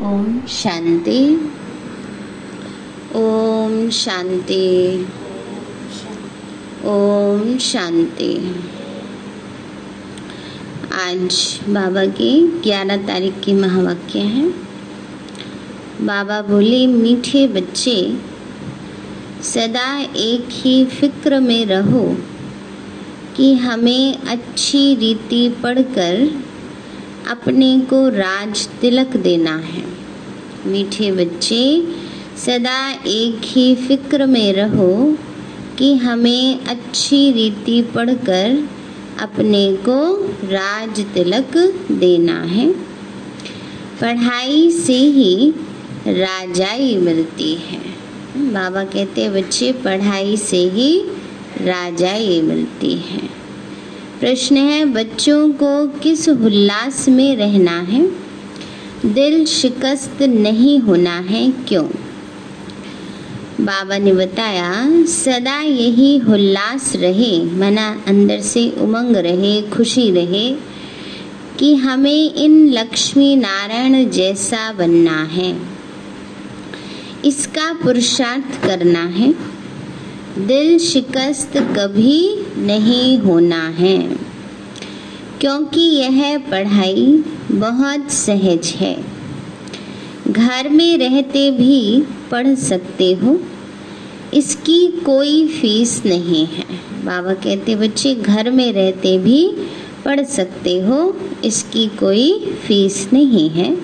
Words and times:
ओम 0.00 0.42
शांति। 0.48 1.50
ओम 3.14 3.90
शांति। 3.90 5.06
ओम 6.84 7.58
शांति। 7.58 8.54
आज 10.92 11.60
बाबा 11.68 12.04
की 12.04 12.60
11 12.62 12.96
तारीख 12.96 13.40
की 13.40 13.52
महावाक्य 13.52 14.18
है। 14.18 14.50
बाबा 16.00 16.42
बोले, 16.42 16.86
मीठे 16.86 17.46
बच्चे, 17.46 18.16
सदा 19.42 20.00
एक 20.16 20.48
ही 20.50 20.84
फ़िक्र 20.84 21.40
में 21.40 21.66
रहो 21.66 22.16
कि 23.36 23.54
हमें 23.54 24.18
अच्छी 24.18 24.94
रीति 24.94 25.48
पढ़कर 25.62 26.45
अपने 27.26 27.80
को 27.80 28.08
राज 28.08 28.68
तिलक 28.68 29.16
देना 29.16 29.56
है। 29.56 29.84
मीठे 30.66 31.12
बच्चे, 31.12 31.84
सदा 32.46 32.90
एक 33.06 33.40
ही 33.44 33.74
फ़िक्र 33.74 34.26
में 34.26 34.52
रहो 34.52 35.18
कि 35.78 35.94
हमें 35.94 36.64
अच्छी 36.64 37.32
रीति 37.32 37.82
पढ़कर 37.82 38.68
अपने 39.20 39.72
को 39.72 40.16
राज 40.46 41.00
तिलक 41.00 41.56
देना 41.92 42.42
है। 42.42 42.72
पढ़ाई 44.00 44.70
से 44.70 44.96
ही 44.96 45.50
राजाई 46.06 46.96
मिलती 46.96 47.54
है। 47.54 47.80
बाबा 48.36 48.84
कहते 48.84 49.28
बच्चे, 49.28 49.72
पढ़ाई 49.72 50.36
से 50.36 50.56
ही 50.56 51.02
राजाई 51.60 52.40
मिलती 52.42 52.92
है। 52.92 53.35
प्रश्न 54.20 54.56
है, 54.56 54.84
बच्चों 54.84 55.48
को 55.48 55.86
किस 55.86 56.28
उल्लास 56.28 57.08
में 57.08 57.36
रहना 57.36 57.80
है? 57.80 58.10
दिल 59.06 59.44
शिकस्त 59.44 60.22
नहीं 60.22 60.78
होना 60.78 61.18
है 61.18 61.50
क्यों? 61.50 61.84
बाबा 63.60 63.98
ने 63.98 64.12
बताया, 64.12 64.86
सदा 65.04 65.60
यही 65.60 66.20
उल्लास 66.20 66.92
रहे, 66.96 67.44
मना 67.44 68.02
अंदर 68.06 68.40
से 68.40 68.70
उमंग 68.70 69.16
रहे, 69.16 69.62
खुशी 69.62 70.10
रहे 70.10 70.56
कि 71.58 71.74
हमें 71.74 72.34
इन 72.34 72.72
लक्ष्मी 72.72 73.36
नारायण 73.36 74.10
जैसा 74.10 74.72
बनना 74.72 75.22
है। 75.22 75.58
इसका 77.24 77.72
पुरुषार्थ 77.72 78.66
करना 78.66 79.04
है। 79.04 79.55
दिल 80.38 80.78
शिकस्त 80.78 81.52
कभी 81.56 82.44
नहीं 82.58 83.18
होना 83.18 83.68
है। 83.68 84.16
क्योंकि 85.40 85.80
यह 85.80 86.38
पढ़ाई 86.38 87.24
बहुत 87.52 88.10
सहज 88.10 88.66
है। 88.66 89.04
घर 90.28 90.68
में 90.68 90.98
रहते 90.98 91.50
भी 91.50 92.02
पढ़ 92.30 92.54
सकते 92.54 93.12
हो। 93.12 93.40
इसकी 94.34 94.86
कोई 94.86 95.48
फ़ीस 95.48 96.02
नहीं 96.06 96.46
है। 96.46 96.64
बाबा 97.04 97.34
कहते, 97.34 97.76
बच्चे, 97.76 98.14
घर 98.14 98.50
में 98.50 98.72
रहते 98.72 99.18
भी 99.18 99.52
पढ़ 100.04 100.24
सकते 100.24 100.80
हो। 100.80 101.16
इसकी 101.44 101.86
कोई 101.86 102.54
फ़ीस 102.66 103.08
नहीं 103.12 103.50
है। 103.50 103.76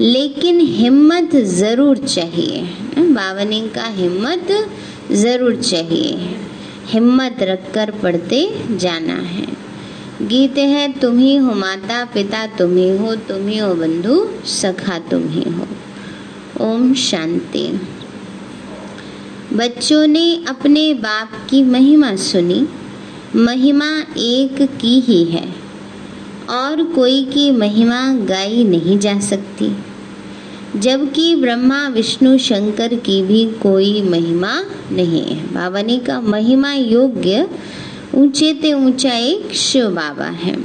लेकिन 0.00 0.60
हिम्मत 0.60 1.36
ज़रूर 1.36 1.96
चाहिए। 1.96 2.62
बाबा 2.98 3.44
ने 3.44 3.60
का 3.60 3.84
हिम्मत 3.84 4.70
ज़रूर 5.12 5.56
चाहिए। 5.56 6.36
हिम्मत 6.86 7.36
रखकर 7.40 7.90
पढ़ते 7.90 8.62
जाना 8.76 9.14
है। 9.14 9.46
गीत 10.22 10.58
है, 10.58 10.92
तुम 10.92 11.18
ही 11.18 11.36
हो 11.36 11.54
माता, 11.54 12.04
पिता 12.04 12.46
तुम 12.46 12.76
ही 12.76 12.96
हो, 12.96 13.14
तुम 13.14 13.48
ही 13.48 13.58
हो 13.58 13.74
बंधु, 13.74 14.28
सखा 14.44 14.98
तुम 14.98 15.28
ही 15.28 15.44
हो। 15.50 15.66
ओम 16.60 16.94
शांति। 16.94 17.80
बच्चों 19.52 20.06
ने 20.06 20.44
अपने 20.48 20.94
बाप 20.94 21.30
की 21.50 21.62
महिमा 21.62 22.16
सुनी। 22.16 22.66
महिमा 23.36 24.04
एक 24.18 24.62
की 24.80 25.00
ही 25.00 25.24
है। 25.24 25.54
और 26.50 26.84
कोई 26.84 27.24
की 27.24 27.50
महिमा 27.50 28.14
गाई 28.14 28.64
नहीं 28.64 28.98
जा 28.98 29.20
सकती। 29.20 29.76
जबकि 30.76 31.34
ब्रह्मा, 31.34 31.88
विष्णु, 31.88 32.38
शंकर 32.38 32.94
की 32.94 33.22
भी 33.22 33.44
कोई 33.62 34.02
महिमा 34.02 34.64
नहीं 34.92 35.22
है। 35.22 35.36
बाबा 35.36 35.82
का 35.82 36.20
महिमा 36.20 36.72
योग्य 36.72 37.48
ऊँचे 38.14 38.52
ते 38.52 38.72
ऊँचा 38.72 39.12
एक 39.12 39.54
शिव 39.54 39.90
बाबा 39.90 40.24
है। 40.24 40.56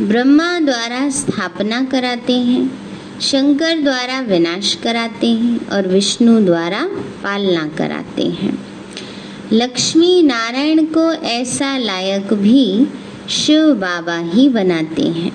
ब्रह्मा 0.00 0.60
द्वारा 0.60 1.10
स्थापना 1.10 1.84
कराते 1.84 2.32
हैं, 2.32 2.78
शंकर 3.20 3.80
द्वारा 3.80 4.20
विनाश 4.20 4.74
कराते 4.74 5.26
हैं 5.26 5.68
और 5.68 5.88
विष्णु 5.88 6.44
द्वारा 6.44 6.84
पालना 7.24 7.70
कराते 7.78 8.22
हैं। 8.22 8.66
लक्ष्मी 9.52 10.22
नारायण 10.22 10.84
को 10.84 11.12
ऐसा 11.12 11.78
लायक 11.78 12.32
भी 12.32 12.86
शिव 13.30 13.74
बाबा 13.74 14.18
ही 14.18 14.48
बनाते 14.48 15.02
हैं। 15.02 15.32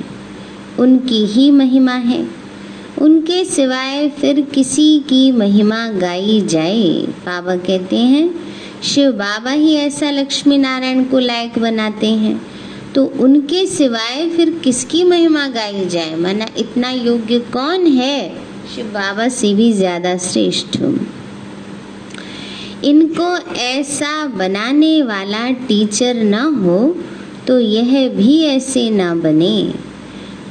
उनकी 0.79 1.25
ही 1.25 1.51
महिमा 1.51 1.91
है। 1.91 2.36
उनके 3.01 3.43
सिवाय 3.45 4.07
फिर 4.09 4.39
किसी 4.53 4.87
की 4.99 5.31
महिमा 5.31 5.87
गाई 5.91 6.39
जाए। 6.49 6.87
बाबा 7.25 7.55
कहते 7.57 7.95
हैं, 7.95 8.29
शिव 8.83 9.11
बाबा 9.13 9.51
ही 9.51 9.75
ऐसा 9.75 10.09
लक्ष्मी 10.11 10.57
नारायण 10.57 11.03
को 11.03 11.19
लायक 11.19 11.59
बनाते 11.59 12.07
हैं। 12.15 12.39
तो 12.95 13.05
उनके 13.19 13.65
सिवाय 13.67 14.27
फिर 14.29 14.49
किसकी 14.63 15.03
महिमा 15.03 15.47
गाई 15.49 15.85
जाए? 15.85 16.15
माना 16.15 16.47
इतना 16.57 16.89
योग्य 16.91 17.39
कौन 17.53 17.85
है? 17.87 18.29
शिव 18.75 18.85
बाबा 18.93 19.27
से 19.29 19.53
भी 19.53 19.71
ज़्यादा 19.73 20.17
श्रेष्ठ 20.19 20.79
इनको 22.85 23.27
ऐसा 23.57 24.25
बनाने 24.27 25.01
वाला 25.03 25.49
टीचर 25.67 26.15
न 26.15 26.41
हो 26.55 26.79
तो 27.47 27.59
यह 27.59 28.07
भी 28.09 28.41
ऐसे 28.45 28.89
ना 28.89 29.13
बने। 29.15 29.86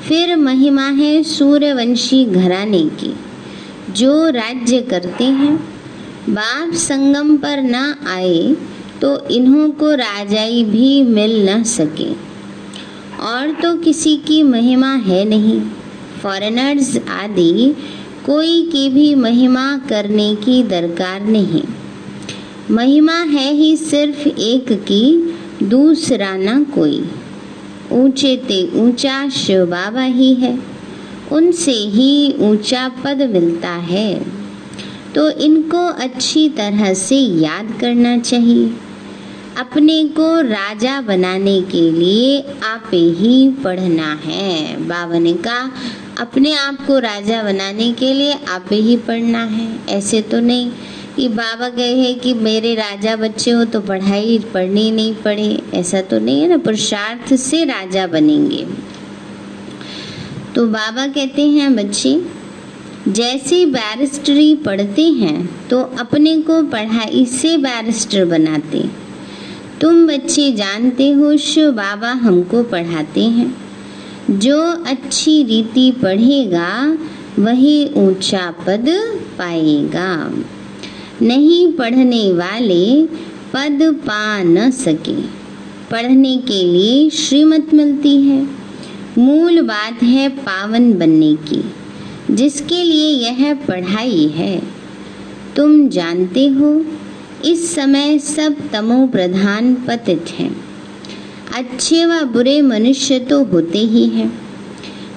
फिर 0.08 0.36
महिमा 0.36 0.88
है 0.88 1.22
सूर्यवंशी 1.22 2.24
घराने 2.24 2.82
की। 2.82 3.14
जो 3.92 4.28
राज्य 4.30 4.80
करते 4.80 5.24
हैं, 5.24 5.56
बाप 6.30 6.74
संगम 6.74 7.36
पर 7.36 7.62
न 7.62 7.94
आए 8.08 8.56
तो 9.00 9.28
इन्हों 9.28 9.70
को 9.70 9.94
राजाई 9.94 10.64
भी 10.64 11.02
मिल 11.02 11.50
न 11.50 11.62
सके। 11.62 12.12
और 13.20 13.52
तो 13.62 13.76
किसी 13.76 14.16
की 14.16 14.42
महिमा 14.42 14.94
है 14.94 15.24
नहीं। 15.24 15.60
फॉरेनर्स 16.22 16.96
आदि, 16.96 17.74
कोई 18.26 18.62
की 18.62 18.88
भी 18.88 19.14
महिमा 19.14 19.78
करने 19.88 20.34
की 20.34 20.62
दरकार 20.62 21.22
नहीं। 21.22 21.62
महिमा 22.70 23.18
है 23.18 23.52
ही 23.52 23.76
सिर्फ़ 23.76 24.28
एक 24.28 24.72
की, 24.72 25.34
दूसरा 25.62 26.36
ना 26.36 26.62
कोई। 26.74 27.08
ऊँचे 27.92 28.36
ते 28.36 28.78
ऊँचा 28.78 29.28
शिव 29.28 29.66
बाबा 29.66 30.02
ही 30.02 30.34
है। 30.34 30.58
उनसे 31.32 31.72
ही 31.72 32.34
ऊँचा 32.38 32.88
पद 32.88 33.30
मिलता 33.32 33.70
है। 33.70 34.26
तो 35.14 35.30
इनको 35.30 35.86
अच्छी 35.86 36.48
तरह 36.48 36.94
से 36.94 37.16
याद 37.16 37.78
करना 37.80 38.18
चाहिए। 38.18 38.76
अपने 39.58 40.04
को 40.04 40.40
राजा 40.40 41.00
बनाने 41.00 41.62
के 41.62 41.92
लिए 41.92 42.40
आप 42.64 42.90
ही 42.94 43.48
पढ़ना 43.48 44.20
है। 44.24 44.76
बाबा 44.76 45.18
ने 45.18 45.32
कहा, 45.32 45.72
अपने 46.20 46.54
आप 46.54 46.86
को 46.86 46.98
राजा 46.98 47.42
बनाने 47.42 47.92
के 47.92 48.12
लिए 48.14 48.32
आप 48.32 48.66
ही 48.72 48.96
पढ़ना 48.96 49.44
है। 49.44 49.78
ऐसे 49.88 50.22
तो 50.22 50.40
नहीं। 50.40 50.70
कि 51.16 51.28
बाबा 51.28 51.68
गए 51.68 51.94
हैं 51.94 52.18
कि 52.20 52.32
मेरे 52.34 52.74
राजा 52.74 53.14
बच्चे 53.16 53.50
हो 53.50 53.64
तो 53.64 53.80
पढ़ाई 53.80 54.38
पढ़नी 54.54 54.90
नहीं 54.90 55.14
पड़े 55.14 55.48
ऐसा 55.74 56.00
तो 56.00 56.18
नहीं 56.18 56.40
है 56.40 56.48
ना, 56.48 56.56
पुरुषार्थ 56.56 57.34
से 57.34 57.64
राजा 57.64 58.06
बनेंगे। 58.06 58.66
तो 60.54 60.66
बाबा 60.66 61.06
कहते 61.06 61.42
हैं, 61.42 61.74
बच्चे, 61.76 62.20
जैसे 63.08 63.64
बैरिस्टरी 63.66 64.54
पढ़ते 64.56 65.02
हैं 65.12 65.68
तो 65.68 65.80
अपने 66.00 66.36
को 66.40 66.62
पढ़ाई 66.62 67.24
से 67.26 67.56
बैरिस्टर 67.58 68.24
बनाते। 68.24 68.84
तुम 69.80 70.06
बच्चे 70.06 70.50
जानते 70.52 71.10
हो, 71.10 71.36
शिव 71.36 71.70
बाबा 71.72 72.10
हमको 72.18 72.62
पढ़ाते 72.62 73.20
हैं। 73.20 73.54
जो 74.30 74.60
अच्छी 74.86 75.42
रीति 75.42 75.90
पढ़ेगा, 76.02 76.98
वही 77.38 77.88
ऊँचा 77.96 78.50
पद 78.66 78.86
पाएगा। 79.38 80.12
नहीं 81.22 81.72
पढ़ने 81.72 82.32
वाले 82.32 83.06
पद 83.52 83.78
पा 83.82 84.42
न 84.42 84.70
सके। 84.70 85.22
पढ़ने 85.90 86.36
के 86.36 86.62
लिए 86.62 87.10
श्रीमत 87.10 87.74
मिलती 87.74 88.22
है। 88.22 88.46
मूल 89.18 89.60
बात 89.60 90.02
है 90.02 90.28
पावन 90.28 90.92
बनने 90.92 91.34
की, 91.34 91.64
जिसके 92.34 92.82
लिए 92.82 93.08
यह 93.08 93.54
पढ़ाई 93.54 94.26
है। 94.26 94.62
तुम 95.56 95.88
जानते 95.88 96.48
हो, 96.48 96.84
इस 97.44 97.74
समय 97.74 98.18
सब 98.18 98.56
तमो 98.72 99.06
प्रधान 99.06 99.74
पतित 99.74 100.24
हैं। 100.30 100.64
अच्छे 101.54 102.06
व 102.06 102.24
बुरे 102.24 102.62
मनुष्य 102.62 103.18
तो 103.18 103.44
होते 103.44 103.78
ही 103.78 104.06
हैं। 104.06 104.40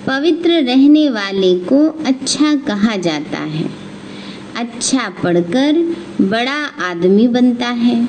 पवित्र 0.07 0.49
रहने 0.49 1.09
वाले 1.09 1.59
को 1.59 2.03
अच्छा 2.05 2.55
कहा 2.55 2.95
जाता 2.95 3.37
है। 3.37 3.88
अच्छा 4.59 5.09
पढ़कर 5.23 5.77
बड़ा 6.21 6.57
आदमी 6.85 7.27
बनता 7.27 7.67
है। 7.67 8.07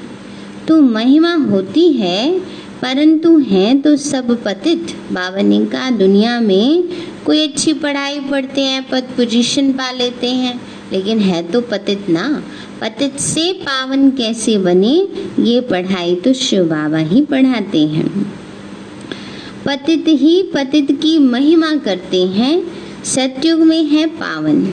तो 0.69 0.81
महिमा 0.81 1.35
होती 1.45 1.89
है, 1.93 2.39
परंतु 2.83 3.39
हैं 3.41 3.81
तो 3.81 3.97
सब 3.97 4.43
पतित। 4.45 4.97
कहा 5.13 5.91
दुनिया 5.91 6.41
में 6.41 6.89
कोई 7.27 7.43
अच्छी 7.43 7.73
पढ़ाई 7.73 8.21
पढ़ते 8.21 8.61
हैं, 8.61 8.83
पद 8.91 9.09
पोजीशन 9.17 9.73
पा 9.73 9.91
लेते 9.91 10.27
हैं, 10.27 10.61
लेकिन 10.93 11.19
है 11.19 11.43
तो 11.43 11.61
पतित 11.61 12.09
ना। 12.09 12.43
पतित 12.81 13.19
से 13.21 13.53
पावन 13.63 14.11
कैसे 14.11 14.57
बने, 14.59 14.95
ये 15.43 15.61
पढ़ाई 15.61 16.15
तो 16.15 16.33
शिव 16.33 16.65
बाबा 16.65 16.99
ही 16.99 17.21
पढ़ाते 17.23 17.87
हैं। 17.87 18.09
पतित 19.67 20.05
ही 20.09 20.43
पतित 20.55 20.91
की 20.93 21.19
महिमा 21.19 21.75
करते 21.77 22.27
हैं, 22.29 22.63
सत्युग 23.05 23.61
में 23.61 23.83
है 23.85 24.07
पावन। 24.07 24.65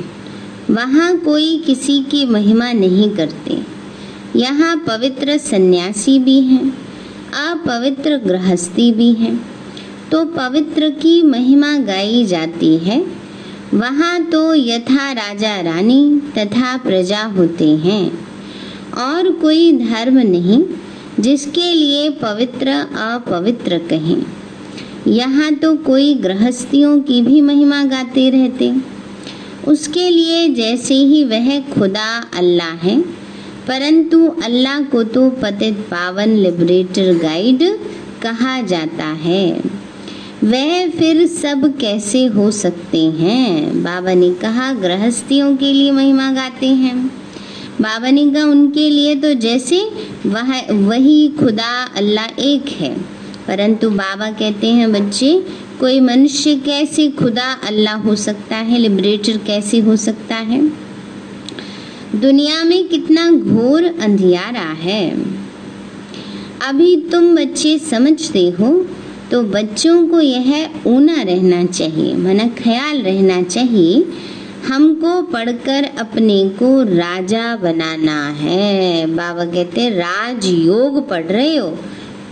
वहाँ 0.69 1.17
कोई 1.17 1.57
किसी 1.57 1.99
की 1.99 2.25
महिमा 2.25 2.71
नहीं 2.71 3.09
करते। 3.09 3.61
यहाँ 4.35 4.75
पवित्र 4.77 5.37
सन्यासी 5.37 6.19
भी 6.19 6.39
हैं, 6.41 6.77
अपवित्र 7.51 8.17
गृहस्थी 8.17 8.91
भी 8.91 9.11
है। 9.13 9.39
तो 10.11 10.25
पवित्र 10.25 10.89
की 10.89 11.21
महिमा 11.23 11.77
गाई 11.77 12.25
जाती 12.25 12.77
है, 12.77 13.05
वहाँ 13.73 14.23
तो 14.23 14.53
यथा 14.55 15.11
राजा 15.11 15.61
रानी 15.61 16.21
तथा 16.37 16.77
प्रजा 16.77 17.23
होते 17.23 17.69
हैं। 17.77 18.27
और 18.97 19.31
कोई 19.31 19.71
धर्म 19.71 20.17
नहीं, 20.17 20.63
जिसके 21.19 21.73
लिए 21.73 22.09
पवित्र 22.09 22.67
अपवित्र 22.97 23.77
कहें। 23.77 24.23
यहाँ 25.07 25.53
तो 25.53 25.75
कोई 25.75 26.13
गृहस्थियों 26.13 26.99
की 26.99 27.21
भी 27.21 27.41
महिमा 27.41 27.83
गाते 27.83 28.29
रहते। 28.29 28.96
उसके 29.67 30.09
लिए 30.09 30.47
जैसे 30.53 30.93
ही 30.93 31.23
वह 31.23 31.59
खुदा 31.69 32.09
अल्लाह 32.37 32.73
है, 32.83 32.99
परंतु 33.67 34.27
अल्लाह 34.43 34.81
को 34.83 35.03
तो 35.03 35.29
पतित 35.41 35.79
पावन 35.91 36.35
लिबरेटर 36.35 37.17
गाइड 37.17 37.63
कहा 38.21 38.61
जाता 38.63 39.05
है। 39.23 39.45
वह 40.43 40.89
फिर 40.89 41.25
सब 41.27 41.73
कैसे 41.79 42.25
हो 42.25 42.49
सकते 42.53 43.03
हैं? 43.11 43.83
बाबा 43.83 44.13
ने 44.13 44.29
कहा 44.33 44.71
गृहस्थियों 44.73 45.55
के 45.57 45.73
लिए 45.73 45.91
महिमा 45.91 46.31
गाते 46.31 46.67
हैं। 46.75 46.95
बाबा 47.81 48.09
ने 48.09 48.25
कहा 48.31 48.43
उनके 48.43 48.89
लिए 48.89 49.15
तो 49.15 49.33
जैसे 49.39 49.81
वह, 50.25 50.61
वही 50.71 51.27
खुदा 51.39 51.71
अल्लाह 51.97 52.41
एक 52.41 52.69
है। 52.71 52.95
परंतु 53.47 53.89
बाबा 53.89 54.29
कहते 54.31 54.67
हैं, 54.67 54.91
बच्चे, 54.94 55.31
कोई 55.79 55.99
मनुष्य 55.99 56.55
कैसे 56.55 57.07
खुदा 57.11 57.51
अल्लाह 57.67 57.97
हो 57.97 58.15
सकता 58.17 58.55
है? 58.57 58.79
लिबरेटर 58.79 59.38
कैसे 59.38 59.79
हो 59.79 59.95
सकता 59.97 60.35
है? 60.35 60.61
दुनिया 62.15 62.63
में 62.63 62.88
कितना 62.88 63.29
घोर 63.31 63.83
अंधियारा 63.83 64.69
है। 64.81 65.01
अभी 66.61 66.95
तुम 67.11 67.35
बच्चे 67.35 67.77
समझते 67.79 68.49
हो 68.49 68.69
तो 69.31 69.41
बच्चों 69.44 70.07
को 70.07 70.19
यह 70.21 70.69
ऊना 70.88 71.21
रहना 71.21 71.63
चाहिए, 71.65 72.13
मन 72.15 72.39
ख्याल 72.57 73.01
रहना 73.01 73.41
चाहिए, 73.44 74.05
हमको 74.67 75.21
पढ़कर 75.23 75.88
अपने 75.99 76.38
को 76.49 76.69
राजा 76.83 77.55
बनाना 77.55 78.19
है। 78.33 79.05
बाबा 79.07 79.45
कहते 79.45 79.89
राजयोग 79.89 81.07
पढ़ 81.09 81.25
रहे 81.25 81.55
हो? 81.55 81.77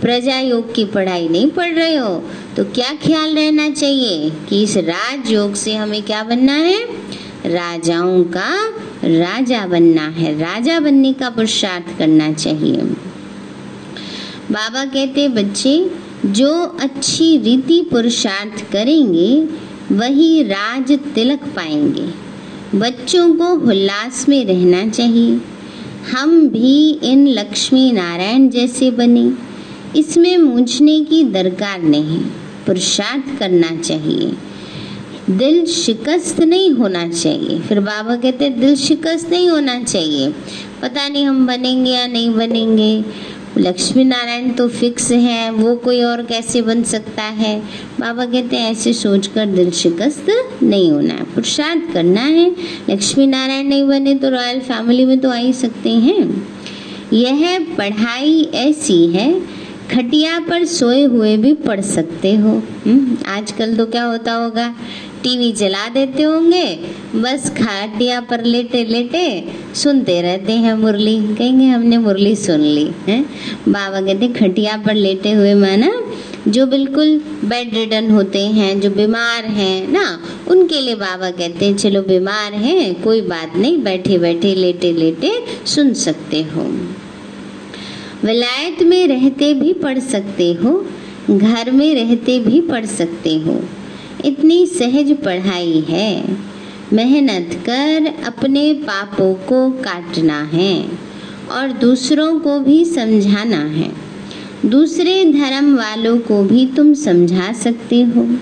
प्रजा 0.00 0.40
योग 0.40 0.74
की 0.74 0.84
पढ़ाई 0.84 1.28
नहीं 1.28 1.50
पढ़ 1.50 1.72
रहे 1.72 1.96
हो 1.96 2.30
तो 2.56 2.64
क्या 2.64 2.92
ख्याल 3.06 3.34
रहना 3.34 3.70
चाहिए 3.70 4.32
कि 4.48 4.62
इस 4.62 4.76
राजयोग 4.76 5.54
से 5.54 5.74
हमें 5.74 6.02
क्या 6.02 6.22
बनना 6.22 6.52
है? 6.52 6.84
राजाओं 7.46 8.24
का 8.24 8.68
राजा 9.04 9.66
बनना 9.66 10.08
है। 10.08 10.38
राजा 10.38 10.80
बनने 10.80 11.12
का 11.12 11.30
पुरुषार्थ 11.30 11.98
करना 11.98 12.32
चाहिए। 12.32 12.76
बाबा 14.50 14.84
कहते, 14.84 15.28
बच्चे, 15.28 15.90
जो 16.26 16.78
अच्छी 16.80 17.38
रीति 17.38 17.88
पुरुषार्थ 17.92 18.72
करेंगे, 18.72 19.48
वही 19.92 20.42
राज 20.42 20.92
तिलक 21.14 21.38
पाएँगे। 21.38 22.26
बच्चों 22.78 23.34
को 23.34 23.46
उल्लास 23.46 24.28
में 24.28 24.44
रहना 24.46 24.88
चाहिए। 24.88 25.40
हम 26.10 26.48
भी 26.48 26.90
इन 26.90 27.28
लक्ष्मी 27.28 27.92
नारायण 27.92 28.48
जैसे 28.48 28.90
बने। 28.90 29.45
इसमें 29.96 30.36
मूझने 30.36 31.00
की 31.00 31.24
दरकार 31.24 31.82
नहीं, 31.82 32.18
पुरुषार्थ 32.66 33.38
करना 33.38 33.76
चाहिए। 33.76 34.32
दिल 35.30 35.64
शिकस्त 35.66 36.40
नहीं 36.40 36.70
होना 36.70 37.08
चाहिए। 37.08 37.58
फिर 37.60 37.80
बाबा 37.80 38.16
कहते, 38.16 38.48
दिल 38.48 38.76
शिकस्त 38.76 39.30
नहीं 39.30 39.48
होना 39.48 39.82
चाहिए। 39.82 40.28
पता 40.82 41.08
नहीं 41.08 41.24
हम 41.24 41.46
बनेंगे 41.46 41.90
या 41.90 42.06
नहीं 42.06 42.30
बनेंगे। 42.30 43.04
लक्ष्मी 43.58 44.04
नारायण 44.04 44.50
तो 44.50 44.68
फिक्स 44.68 45.12
है, 45.12 45.50
वो 45.50 45.76
कोई 45.76 46.02
और 46.02 46.22
कैसे 46.22 46.62
बन 46.62 46.82
सकता 46.82 47.22
है? 47.22 47.62
बाबा 48.00 48.24
कहते 48.24 48.56
हैं 48.56 48.70
ऐसे 48.70 48.92
सोचकर 48.92 49.46
दिल 49.46 49.70
शिकस्त 49.70 50.26
नहीं 50.62 50.90
होना 50.92 51.14
है, 51.14 51.24
पुरुषार्थ 51.24 51.92
करना 51.92 52.20
है। 52.20 52.50
लक्ष्मी 52.90 53.26
नारायण 53.26 53.68
नहीं 53.68 53.84
बने 53.84 54.14
तो 54.14 54.30
रॉयल 54.30 54.60
फैमिली 54.60 55.04
में 55.04 55.18
तो 55.18 55.30
आ 55.30 55.36
ही 55.36 55.52
सकते 55.52 55.90
हैं। 55.90 56.48
यह 57.12 57.58
पढ़ाई 57.78 58.48
ऐसी 58.54 59.06
है 59.06 59.55
खटिया 59.92 60.38
पर 60.40 60.64
सोए 60.64 61.02
हुए 61.02 61.36
भी 61.36 61.52
पढ़ 61.52 61.80
सकते 61.80 62.34
हो। 62.34 62.62
हम्म, 62.86 63.16
आजकल 63.26 63.76
तो 63.76 63.86
क्या 63.86 64.04
होता 64.04 64.32
होगा? 64.32 64.74
टीवी 65.22 65.52
चला 65.52 65.88
देते 65.88 66.22
होंगे 66.22 66.64
बस 67.14 67.50
खाटिया 67.50 68.20
पर 68.20 68.44
लेटे 68.44 68.84
लेटे 68.84 69.22
सुनते 69.74 70.20
रहते 70.22 70.52
हैं 70.52 70.74
मुरली। 70.74 71.16
कहेंगे 71.34 71.66
हमने 71.66 71.98
मुरली 71.98 72.34
सुन 72.36 72.60
ली। 72.60 72.90
है? 73.08 73.24
बाबा 73.68 74.00
कहते 74.00 74.28
खटिया 74.28 74.76
पर 74.76 74.94
लेटे 74.94 75.32
हुए 75.32 75.54
माना 75.54 75.92
जो 76.48 76.66
बिल्कुल 76.66 77.20
बेड 77.44 77.74
रिडन 77.74 78.10
होते 78.10 78.40
हैं 78.40 78.80
जो 78.80 78.90
बीमार 78.90 79.44
हैं 79.44 79.88
ना 79.88 80.22
उनके 80.48 80.80
लिए 80.80 80.94
बाबा 80.94 81.30
कहते 81.30 81.66
हैं 81.66 81.76
चलो 81.76 82.02
बीमार 82.02 82.52
हैं 82.54 83.02
कोई 83.02 83.20
बात 83.20 83.56
नहीं 83.56 83.82
बैठे 83.82 84.18
बैठे 84.18 84.54
लेटे 84.54 84.92
लेटे 84.92 85.32
सुन 85.66 85.92
सकते 85.94 86.42
हो। 86.42 86.70
विलायत 88.26 88.82
में 88.82 89.08
रहते 89.08 89.54
भी 89.54 89.72
पढ़ 89.72 89.98
सकते 89.98 90.52
हो, 90.52 90.86
घर 91.30 91.70
में 91.70 91.94
रहते 91.94 92.38
भी 92.38 92.60
पढ़ 92.60 92.86
सकते 92.86 93.38
हो। 93.38 93.64
इतनी 94.24 94.66
सहज 94.66 95.16
पढ़ाई 95.24 95.80
है। 95.80 96.36
मेहनत 96.92 97.50
कर 97.66 98.14
अपने 98.26 98.74
पापों 98.74 99.34
को 99.34 99.70
काटना 99.70 100.42
है 100.42 100.88
और 101.50 101.72
दूसरों 101.72 102.40
को 102.40 102.60
भी 102.60 102.84
समझाना 102.84 103.56
है। 103.56 103.92
दूसरे 104.66 105.24
धर्म 105.24 105.76
वालों 105.76 106.18
को 106.18 106.42
भी 106.44 106.66
तुम 106.66 106.94
समझा 106.94 107.52
सकते 107.52 108.02
हो। 108.02 108.36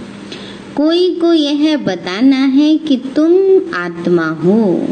कोई 0.77 1.15
को 1.15 1.33
यह 1.33 1.77
बताना 1.77 2.37
है 2.37 2.79
कि 2.79 2.97
तुम 2.97 3.33
आत्मा 3.75 4.29
हो। 4.29 4.89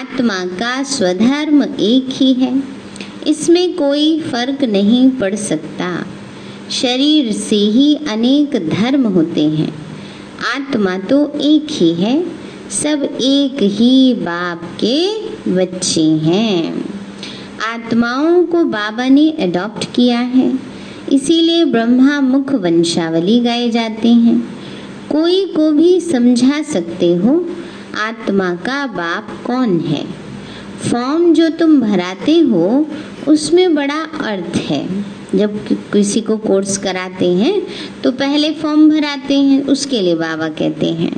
आत्मा 0.00 0.44
का 0.44 0.82
स्वधर्म 0.82 1.62
एक 1.62 2.08
ही 2.12 2.32
है। 2.34 2.77
इसमें 3.28 3.76
कोई 3.76 4.20
फ़र्क 4.20 4.64
नहीं 4.64 5.10
पड़ 5.10 5.34
सकता। 5.34 6.06
शरीर 6.70 7.32
से 7.32 7.56
ही 7.56 7.94
अनेक 7.94 8.70
धर्म 8.70 9.06
होते 9.06 9.42
हैं। 9.42 9.74
आत्मा 10.56 10.98
तो 10.98 11.32
एक 11.40 11.66
ही 11.70 11.94
है। 11.94 12.26
सब 12.70 13.02
एक 13.20 13.62
ही 13.62 14.14
बाप 14.14 14.62
के 14.84 15.28
बच्चे 15.50 16.02
हैं। 16.02 16.84
आत्माओं 17.74 18.44
को 18.44 18.64
बाबा 18.64 19.08
ने 19.08 19.30
अडॉप्ट 19.30 19.94
किया 19.94 20.18
है। 20.18 20.58
इसीलिए 21.12 21.64
ब्रह्मा 21.64 22.20
मुख 22.20 22.54
वंशावली 22.54 23.40
गाए 23.40 23.70
जाते 23.70 24.08
हैं। 24.08 24.58
कोई 25.10 25.44
को 25.46 25.72
भी 25.72 26.00
समझा 26.00 26.62
सकते 26.62 27.14
हो, 27.14 27.46
आत्मा 28.00 28.54
का 28.54 28.86
बाप 28.86 29.28
कौन 29.46 29.80
है? 29.80 30.04
फॉर्म 30.90 31.34
जो 31.34 31.48
तुम 31.48 31.80
भराते 31.80 32.38
हो 32.38 32.86
उसमें 33.28 33.74
बड़ा 33.74 34.00
अर्थ 34.24 34.56
है। 34.66 34.86
जब 35.34 35.58
किसी 35.92 36.20
को 36.20 36.36
कोर्स 36.38 36.76
कराते 36.78 37.26
हैं 37.34 37.60
तो 38.02 38.10
पहले 38.12 38.52
फॉर्म 38.54 38.88
भराते 38.90 39.34
हैं, 39.34 39.62
उसके 39.64 40.00
लिए 40.00 40.14
बाबा 40.16 40.48
कहते 40.50 40.86
हैं। 40.92 41.12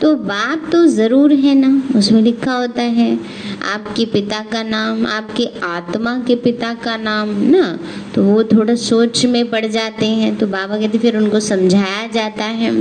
तो 0.00 0.14
बाप 0.16 0.68
तो 0.72 0.84
ज़रूर 0.86 1.32
है 1.34 1.54
ना, 1.54 1.98
उसमें 1.98 2.20
लिखा 2.22 2.52
होता 2.52 2.82
है, 2.82 3.18
आपके 3.72 4.04
पिता 4.06 4.40
का 4.52 4.62
नाम, 4.62 5.06
आपके 5.08 5.48
आत्मा 5.64 6.16
के 6.18 6.34
पिता 6.38 6.72
का 6.74 6.96
नाम, 6.96 7.28
ना? 7.42 7.78
तो 8.14 8.24
वो 8.24 8.42
थोड़ा 8.44 8.74
सोच 8.76 9.24
में 9.26 9.50
पड़ 9.50 9.64
जाते 9.66 10.06
हैं 10.06 10.34
तो 10.36 10.46
बाबा 10.48 10.78
कहते 10.78 10.98
फिर 10.98 11.16
उनको 11.16 11.40
समझाया 11.42 12.06
जाता 12.14 12.44
है। 12.44 12.72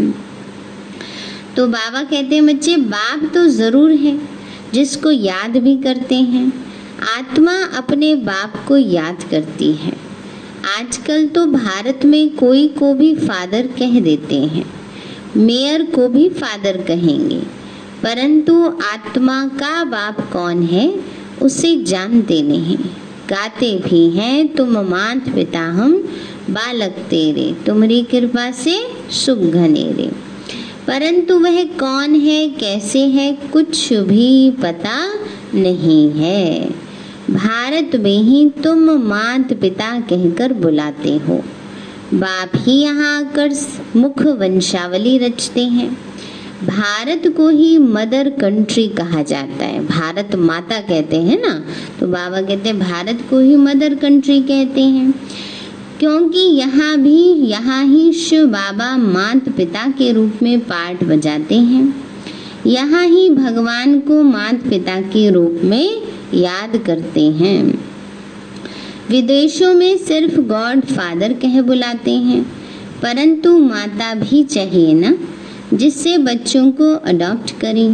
तो 1.55 1.67
बाबा 1.67 2.03
कहते 2.03 2.35
हैं, 2.35 2.45
बच्चे, 2.47 2.75
बाप 2.77 3.31
तो 3.33 3.47
ज़रूर 3.49 3.91
है, 3.91 4.17
जिसको 4.73 5.11
याद 5.11 5.57
भी 5.57 5.75
करते 5.77 6.15
हैं। 6.15 6.51
आत्मा 7.03 7.63
अपने 7.77 8.15
बाप 8.15 8.65
को 8.67 8.77
याद 8.77 9.23
करती 9.31 9.71
है। 9.71 9.93
आजकल 10.79 11.27
तो 11.27 11.45
भारत 11.45 11.99
में 12.05 12.35
कोई 12.35 12.67
को 12.67 12.93
भी 12.93 13.15
फादर 13.15 13.67
कह 13.67 13.99
देते 13.99 14.35
हैं। 14.35 14.65
मेयर 15.37 15.83
को 15.83 16.07
भी 16.07 16.29
फादर 16.29 16.77
कहेंगे। 16.77 17.39
परंतु 18.03 18.65
आत्मा 18.65 19.47
का 19.47 19.83
बाप 19.83 20.33
कौन 20.33 20.63
है, 20.63 20.99
उसे 21.41 21.83
जानते 21.83 22.41
नहीं। 22.41 22.77
गाते 23.29 23.79
भी 23.79 24.09
हैं, 24.09 24.55
तुम 24.55 24.77
मात 24.77 25.29
पिता 25.29 25.59
हम, 25.59 25.93
बालक 26.49 26.91
तेरे। 26.91 27.55
तुम्हारी 27.65 28.03
कृपा 28.03 28.51
से 28.51 28.83
सुख 29.11 29.37
घनेरे। 29.37 30.11
परंतु 30.87 31.39
वह 31.39 31.63
कौन 31.63 32.15
है, 32.15 32.49
कैसे 32.49 32.99
है, 32.99 33.37
कुछ 33.53 33.93
भी 33.93 34.51
पता 34.51 35.13
नहीं 35.55 36.11
है। 36.11 36.69
भारत 37.31 37.91
में 37.95 38.17
ही 38.17 38.49
तुम 38.63 38.77
मात 38.91 39.53
पिता 39.53 39.99
कहकर 39.99 40.53
बुलाते 40.53 41.17
हो। 41.17 41.43
बाप 42.13 42.51
ही 42.55 42.81
यहाँ 42.81 43.19
आकर 43.19 43.53
मुख 43.95 44.21
वंशावली 44.21 45.17
रचते 45.17 45.63
हैं। 45.63 45.97
भारत 46.65 47.33
को 47.37 47.49
ही 47.49 47.77
मदर 47.77 48.29
कंट्री 48.29 48.87
कहा 48.87 49.23
जाता 49.23 49.65
है। 49.65 49.87
भारत 49.87 50.35
माता 50.35 50.81
कहते 50.81 51.17
हैं 51.17 51.41
ना? 51.41 51.65
तो 51.99 52.07
बाबा 52.07 52.41
कहते 52.41 52.69
हैं, 52.69 52.79
भारत 52.79 53.25
को 53.29 53.39
ही 53.39 53.55
मदर 53.55 53.95
कंट्री 53.95 54.41
कहते 54.41 54.81
हैं। 54.81 55.13
क्योंकि 55.99 56.39
यहाँ 56.39 56.97
भी, 56.97 57.23
यहाँ 57.33 57.85
ही 57.85 58.13
शिव 58.13 58.45
बाबा 58.45 58.97
मात 58.97 59.49
पिता 59.49 59.87
के 59.87 60.11
रूप 60.11 60.33
में 60.43 60.59
पाठ 60.59 61.03
बजाते 61.03 61.55
हैं। 61.55 62.03
यहाँ 62.67 63.05
ही 63.07 63.29
भगवान 63.29 63.99
को 63.99 64.23
मात 64.23 64.55
पिता 64.55 65.01
के 65.01 65.29
रूप 65.29 65.61
में 65.63 66.10
याद 66.33 66.83
करते 66.85 67.21
हैं। 67.21 67.85
विदेशों 69.09 69.73
में 69.73 69.97
सिर्फ़ 69.97 70.39
गॉड 70.39 70.85
फादर 70.85 71.33
कह 71.33 71.61
बुलाते 71.61 72.11
हैं, 72.11 72.43
परंतु 73.01 73.57
माता 73.57 74.13
भी 74.13 74.43
चाहिए 74.43 74.93
ना, 74.93 75.17
जिससे 75.73 76.17
बच्चों 76.17 76.71
को 76.71 76.95
अडॉप्ट 76.95 77.59
करें। 77.59 77.93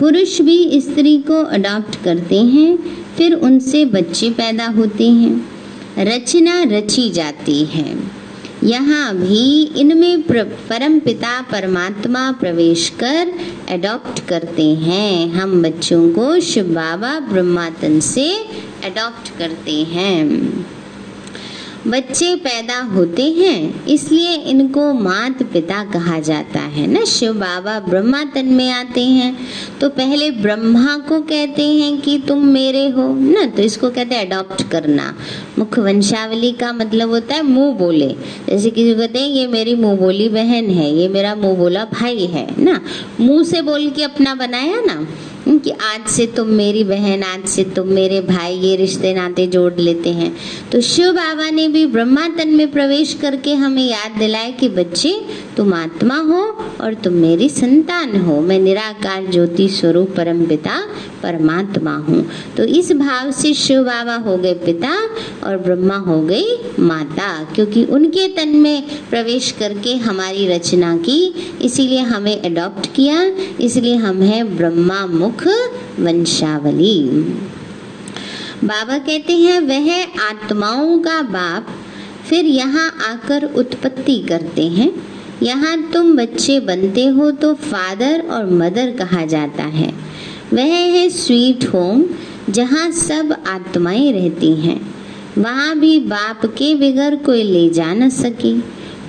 पुरुष 0.00 0.40
भी 0.40 0.80
स्त्री 0.80 1.18
को 1.18 1.44
अडॉप्ट 1.44 2.04
करते 2.04 2.42
हैं, 2.42 2.78
फिर 3.18 3.34
उनसे 3.34 3.84
बच्चे 3.84 4.30
पैदा 4.30 4.66
होते 4.66 5.10
हैं। 5.10 5.48
रचना 5.98 6.62
रची 6.62 7.10
जाती 7.10 7.64
है। 7.64 8.17
यहाँ 8.64 9.14
भी 9.16 9.62
इनमें 9.76 10.22
परम 10.22 10.98
पिता 10.98 11.40
परमात्मा 11.42 12.30
प्रवेश 12.32 12.88
कर 13.02 13.32
एडॉप्ट 13.68 14.20
करते 14.28 14.66
हैं। 14.74 15.28
हम 15.30 15.62
बच्चों 15.62 16.08
को 16.10 16.40
शिव 16.40 16.74
बाबा 16.74 17.18
ब्रह्मातन 17.20 18.00
से 18.00 18.26
एडॉप्ट 18.84 19.38
करते 19.38 19.76
हैं। 19.84 20.26
बच्चे 21.86 22.34
पैदा 22.36 22.78
होते 22.84 23.22
हैं, 23.32 23.84
इसलिए 23.86 24.32
इनको 24.50 24.92
मात 24.94 25.42
पिता 25.42 25.82
कहा 25.84 26.18
जाता 26.20 26.60
है। 26.60 26.86
ना, 26.86 27.04
शिव 27.04 27.32
बाबा 27.34 27.78
ब्रह्मा 27.80 28.22
तन 28.34 28.46
में 28.46 28.70
आते 28.70 29.02
हैं 29.02 29.36
तो 29.80 29.88
पहले 29.90 30.30
ब्रह्मा 30.32 30.96
को 31.08 31.20
कहते 31.20 31.62
हैं 31.64 32.00
कि 32.00 32.18
तुम 32.18 32.44
मेरे 32.46 32.86
हो। 32.88 33.08
ना 33.14 33.46
तो 33.46 33.62
इसको 33.62 33.90
कहते 33.90 34.14
हैं 34.14 34.26
अडॉप्ट 34.26 34.62
करना। 34.70 35.14
मुख्य 35.58 35.82
वंशावली 35.82 36.52
का 36.52 36.72
मतलब 36.72 37.10
होता 37.10 37.34
है 37.34 37.42
मुँह 37.42 37.72
बोले। 37.78 38.08
जैसे 38.48 38.70
किसी 38.70 38.92
को 38.94 39.00
कहते 39.00 39.18
हैं, 39.18 39.28
ये 39.28 39.46
मेरी 39.46 39.74
मुँह 39.74 39.96
बोली 39.96 40.28
बहन 40.28 40.70
है, 40.70 40.90
ये 40.92 41.08
मेरा 41.08 41.34
मुँह 41.34 41.56
बोला 41.56 41.84
भाई 41.92 42.26
है। 42.26 42.46
ना, 42.58 42.80
मुँह 43.20 43.42
से 43.44 43.62
बोल 43.62 43.88
के 43.90 44.02
अपना 44.02 44.34
बनाया 44.34 44.80
ना? 44.82 45.06
कि 45.48 45.70
आज 45.70 46.08
से 46.08 46.26
तुम 46.26 46.46
मेरी 46.46 46.84
बहन, 46.84 47.22
आज 47.22 47.48
से 47.48 47.64
तुम 47.64 47.88
मेरे 47.88 48.20
भाई 48.20 48.54
ये 48.54 48.76
रिश्ते 48.76 49.14
नाते 49.14 49.46
जोड़ 49.46 49.72
लेते 49.74 50.10
हैं। 50.10 50.36
तो 50.72 50.80
शिव 50.80 51.12
बाबा 51.12 51.50
ने 51.50 51.68
भी 51.68 51.86
ब्रह्मा 51.86 52.28
तन 52.28 52.48
में 52.48 52.70
प्रवेश 52.72 53.14
करके 53.14 53.54
हमें 53.54 53.82
याद 53.82 54.18
दिलाया 54.18 54.50
कि 54.50 54.68
बच्चे 54.68 55.20
तुम 55.58 55.72
आत्मा 55.74 56.16
हो 56.16 56.40
और 56.80 56.94
तुम 56.94 57.12
मेरी 57.12 57.48
संतान 57.48 58.14
हो। 58.16 58.40
मैं 58.40 58.58
निराकार 58.58 59.24
ज्योति 59.26 59.68
स्वरूप 59.68 60.12
परम 60.16 60.44
पिता, 60.46 60.78
परमात्मा 61.22 61.94
हूँ। 61.98 62.24
तो 62.56 62.64
इस 62.64 62.92
भाव 62.92 63.30
से 63.30 63.52
शिव 63.54 63.82
बाबा 63.84 64.14
हो 64.16 64.36
गए 64.36 64.52
पिता 64.54 64.92
और 65.46 65.56
ब्रह्मा 65.56 65.96
हो 65.96 66.20
गई 66.22 66.44
माता, 66.80 67.32
क्योंकि 67.54 67.84
उनके 67.84 68.28
तन 68.28 68.56
में 68.56 68.82
प्रवेश 69.10 69.50
करके 69.52 69.94
हमारी 69.96 70.46
रचना 70.48 70.96
की, 70.98 71.18
इसीलिए 71.62 72.00
हमें 72.04 72.40
अडॉप्ट 72.42 72.86
किया, 72.94 73.22
इसलिए 73.60 73.96
हम 73.96 74.22
हैं 74.22 74.56
ब्रह्मा 74.56 75.04
मुख 75.06 75.46
वंशावली। 75.98 76.98
बाबा 78.64 78.98
कहते 78.98 79.32
हैं, 79.32 79.60
वह 79.60 80.22
आत्माओं 80.22 80.98
का 80.98 81.20
बाप 81.22 81.76
फिर 82.28 82.46
यहाँ 82.46 82.88
आकर 83.04 83.44
उत्पत्ति 83.56 84.18
करते 84.28 84.66
हैं। 84.68 84.90
यहाँ 85.42 85.90
तुम 85.92 86.16
बच्चे 86.16 86.60
बनते 86.60 87.06
हो 87.06 87.30
तो 87.30 87.54
फादर 87.54 88.20
और 88.30 88.46
मदर 88.46 88.90
कहा 88.90 89.24
जाता 89.24 89.62
है। 89.62 89.92
वह 90.52 90.64
है 90.64 91.08
स्वीट 91.10 91.64
होम, 91.64 92.04
जहाँ 92.50 92.90
सब 92.90 93.44
आत्माएँ 93.46 94.12
रहती 94.12 94.52
हैं। 94.54 94.80
वहाँ 95.38 95.78
भी 95.78 95.98
बाप 95.98 96.46
के 96.46 96.74
बगैर 96.74 97.16
कोई 97.16 97.42
ले 97.42 97.70
जा 97.70 97.94
न 97.94 98.08
सके। 98.08 98.58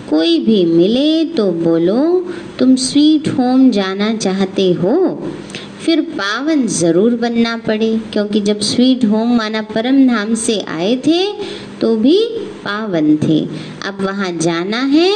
कोई 0.10 0.40
भी 0.40 0.66
मिले 0.66 1.26
तो 1.26 1.52
बोलो, 1.52 2.30
तुम 2.60 2.76
स्वीट 2.76 3.28
होम 3.28 3.72
जाना 3.72 4.16
चाहते 4.16 4.72
हो? 4.74 5.24
फिर 5.80 6.02
पावन 6.12 6.66
ज़रूर 6.70 7.16
बनना 7.18 7.56
पड़े, 7.58 7.90
क्योंकि 8.14 8.42
जब 8.42 8.60
स्वीट 8.62 9.06
होम 9.06 9.36
माना 9.38 9.62
परम 9.74 10.06
धाम 10.08 10.34
से 10.38 10.60
आए 10.70 10.96
थे 10.98 11.22
तो 11.82 11.96
भी 11.98 12.18
पावन 12.64 13.16
थे। 13.18 13.40
अब 13.88 14.02
वहाँ 14.02 14.32
जाना 14.38 14.82
है 14.88 15.12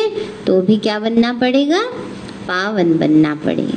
तो 0.45 0.61
भी 0.61 0.77
क्या 0.77 0.99
बनना 0.99 1.33
पड़ेगा? 1.33 1.81
पावन 2.47 2.97
बनना 2.99 3.35
पड़े। 3.35 3.67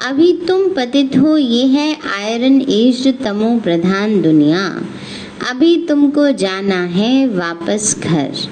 अभी 0.00 0.32
तुम 0.48 0.68
पतित 0.74 1.16
हो, 1.16 1.36
ये 1.36 1.64
है 1.66 1.92
आयरन 2.14 2.60
एज 2.62 3.06
तमो 3.22 3.58
प्रधान 3.60 4.20
दुनिया। 4.22 4.64
अभी 5.50 5.76
तुमको 5.86 6.30
जाना 6.34 6.82
है 6.92 7.26
वापस 7.28 7.96
घर। 8.00 8.48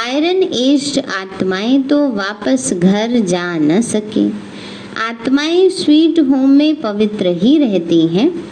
आयरन 0.00 0.42
एज 0.42 0.98
आत्माएँ 1.16 1.82
तो 1.82 2.08
वापस 2.12 2.72
घर 2.74 3.18
जा 3.20 3.46
न 3.58 3.80
सके। 3.84 4.28
आत्माएँ 4.98 5.68
स्वीट 5.68 6.20
होम 6.20 6.50
में 6.50 6.80
पवित्र 6.80 7.26
ही 7.26 7.58
रहती 7.58 8.06
हैं 8.06 8.44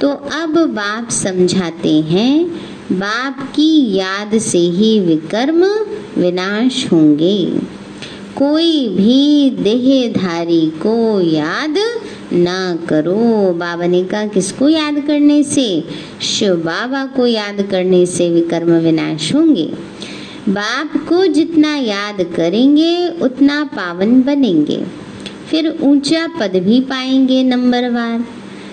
तो 0.00 0.08
अब 0.08 0.56
बाप 0.58 1.10
समझाते 1.10 2.00
हैं, 2.00 2.46
बाप 2.92 3.52
की 3.56 3.96
याद 3.96 4.38
से 4.38 4.58
ही 4.58 5.00
विकर्म 5.00 5.64
विनाश 6.18 6.92
होंगे। 6.92 7.46
कोई 8.36 8.88
भी 8.88 9.50
देहधारी 9.50 10.66
को 10.66 11.20
याद 11.20 11.78
ना 12.32 12.78
करो। 12.88 13.52
बाबा 13.52 13.86
ने 13.86 14.04
कहा, 14.04 14.26
किसको 14.26 14.68
याद 14.68 15.00
करने 15.06 15.42
से? 15.42 15.84
शिव 16.22 16.54
बाबा 16.54 17.04
को 17.06 17.26
याद 17.26 17.62
करने 17.70 18.06
से 18.06 18.30
विकर्म 18.30 18.72
विनाश 18.72 19.34
होंगे। 19.34 19.72
बाप 20.48 20.96
को 21.08 21.26
जितना 21.26 21.76
याद 21.76 22.22
करेंगे, 22.36 23.08
उतना 23.22 23.64
पावन 23.64 24.22
बनेंगे। 24.22 25.01
फिर 25.52 25.68
ऊँचा 25.82 26.26
पद 26.40 26.52
भी 26.56 26.80
पाएँगे 26.80 27.42
नंबरवार 27.42 28.24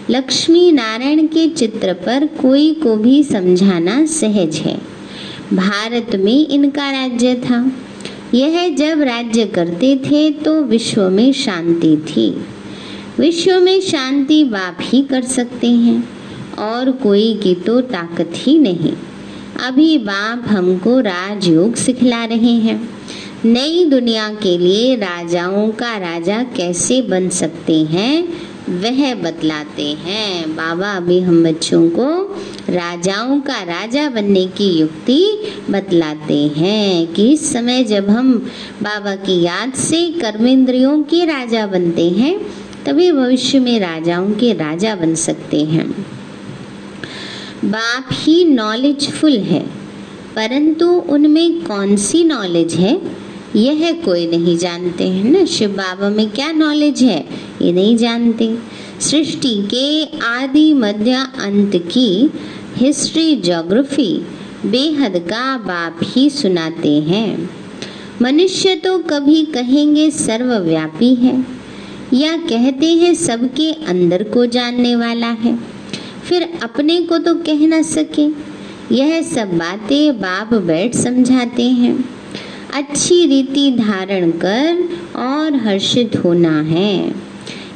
लक्ष्मी 0.10 0.72
नारायण 0.72 1.26
के 1.28 1.48
चित्र 1.50 1.94
पर 1.94 2.26
कोई 2.26 2.74
को 2.74 2.96
भी 2.96 3.24
समझाना 3.24 4.06
सहज 4.06 4.56
है। 4.56 4.76
भारत 5.54 6.16
में 6.16 6.48
इनका 6.48 6.90
राज्य 6.92 7.34
था। 7.36 7.72
यह 8.34 8.76
जब 8.76 9.02
राज्य 9.02 9.46
करते 9.46 9.96
थे 9.98 10.30
तो 10.32 10.64
विश्व 10.64 11.10
में 11.10 11.32
शांति 11.34 11.96
थी। 11.98 12.30
विश्व 13.20 13.60
में 13.60 13.82
शांति 13.82 14.44
बाप 14.44 14.78
ही 14.82 15.02
कर 15.02 15.22
सकते 15.22 15.68
हैं, 15.68 16.10
और 16.60 16.92
कोई 16.92 17.34
की 17.34 17.56
तो 17.56 17.82
ताकत 17.82 18.32
ही 18.36 18.58
नहीं। 18.60 18.94
अभी 19.68 19.98
बाप 19.98 20.46
हमको 20.48 21.00
राजयोग 21.00 21.76
सिखला 21.76 22.26
रहे 22.26 22.56
हैं। 22.58 22.99
नई 23.46 23.84
दुनिया 23.86 24.28
के 24.34 24.58
लिए 24.58 24.96
राजाओं 24.96 25.70
का 25.72 25.96
राजा 25.98 26.42
कैसे 26.56 27.02
बन 27.02 27.30
सकते 27.30 27.74
हैं, 27.84 28.24
वह 28.82 29.14
बतलाते 29.16 29.84
हैं। 29.98 30.56
बाबा 30.56 30.92
अभी 30.92 31.20
हम 31.20 31.44
बच्चों 31.44 31.90
को 31.90 32.08
राजाओं 32.70 33.40
का 33.42 33.62
राजा 33.64 34.10
बनने 34.10 34.46
की 34.48 34.68
युक्ति 34.80 35.22
बतलाते 35.70 36.40
हैं 36.58 37.14
कि 37.14 37.32
इस 37.34 37.54
समय 37.54 37.84
जब 37.84 38.10
हम 38.10 38.34
बाबा 38.84 39.16
की 39.16 39.42
याद 39.42 39.74
से 39.74 40.06
कर्मेंद्रियों 40.12 41.02
के 41.04 41.24
राजा 41.26 41.66
बनते 41.68 42.10
हैं, 42.10 42.38
तभी 42.86 43.12
भविष्य 43.12 43.60
में 43.60 43.80
राजाओं 43.80 44.30
के 44.32 44.52
राजा 44.54 44.96
बन 44.96 45.16
सकते 45.16 45.64
हैं। 45.64 45.90
बाप 47.66 48.10
ही 48.14 48.44
नॉलेजफुल 48.46 49.38
है, 49.38 49.64
परंतु 50.36 50.90
उनमें 51.10 51.62
कौन 51.64 51.96
सी 51.98 52.24
नॉलेज 52.24 52.76
है? 52.76 52.94
यह 53.56 53.92
कोई 54.06 54.26
नहीं 54.28 54.58
जानते, 54.58 55.08
है 55.08 55.30
ना? 55.30 55.46
शिव 55.46 55.70
बाबा 55.70 56.10
में 56.10 56.30
क्या 56.30 56.52
नॉलेज 56.52 57.02
है? 57.04 57.20
ये 57.62 57.72
नहीं 57.72 57.96
जानते। 57.98 58.58
सृष्टि 59.02 59.54
के 59.74 60.18
आदि 60.26 60.74
मध्य 60.74 61.12
अंत 61.40 61.76
की 61.88 62.30
हिस्ट्री 62.76 63.36
जोग्राफी 63.36 64.14
बेहद 64.66 65.18
का 65.20 65.58
बाप 65.58 66.00
ही 66.04 66.30
सुनाते 66.30 66.94
हैं। 67.02 67.50
मनुष्य 68.22 68.76
तो 68.76 68.98
कभी 69.00 69.44
कहेंगे 69.46 70.10
सर्वव्यापी 70.12 71.14
है, 71.16 71.46
या 72.14 72.36
कहते 72.38 72.94
हैं 72.94 73.14
सबके 73.16 73.72
अंदर 73.86 74.24
को 74.24 74.46
जानने 74.46 74.96
वाला 74.96 75.30
है। 75.40 75.58
फिर 76.26 76.48
अपने 76.64 77.02
को 77.02 77.18
तो 77.18 77.34
कह 77.36 77.68
ना 77.68 77.82
सके। 77.82 78.28
यह 78.96 79.22
सब 79.24 79.58
बातें 79.58 80.20
बाप 80.20 80.54
बैठ 80.54 80.96
समझाते 80.96 81.64
हैं। 81.64 81.98
अच्छी 82.74 83.26
रीति 83.26 83.70
धारण 83.72 84.32
कर 84.32 84.90
और 85.16 85.56
हर्षित 85.56 86.16
होना 86.16 86.60
है। 86.62 86.94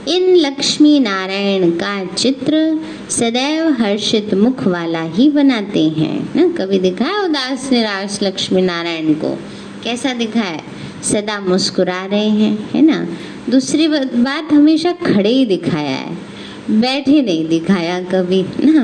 इन 0.07 0.35
लक्ष्मी 0.35 0.99
नारायण 0.99 1.69
का 1.71 1.93
चित्र 2.05 2.79
सदैव 3.09 3.67
हर्षित 3.71 4.33
मुख 4.33 4.65
वाला 4.67 5.01
ही 5.01 5.29
बनाते 5.29 5.87
हैं, 5.89 6.17
ना? 6.35 6.47
कभी 6.57 6.79
दिखाया 6.79 7.21
उदास 7.21 7.69
निराश 7.71 8.19
लक्ष्मी 8.23 8.61
नारायण 8.61 9.13
को? 9.13 9.29
कैसा 9.83 10.13
दिखा 10.13 10.39
है? 10.39 10.61
सदा 11.03 11.39
मुस्कुरा 11.39 12.05
रहे 12.05 12.29
हैं, 12.29 12.69
है 12.71 12.81
ना? 12.81 13.05
दूसरी 13.49 13.87
बात 13.87 14.53
हमेशा 14.53 14.91
खड़े 14.91 15.29
ही 15.29 15.45
दिखाया 15.45 15.95
है, 15.97 16.17
बैठे 16.71 17.21
नहीं 17.21 17.47
दिखाया 17.47 17.99
कभी, 18.03 18.41
ना? 18.63 18.83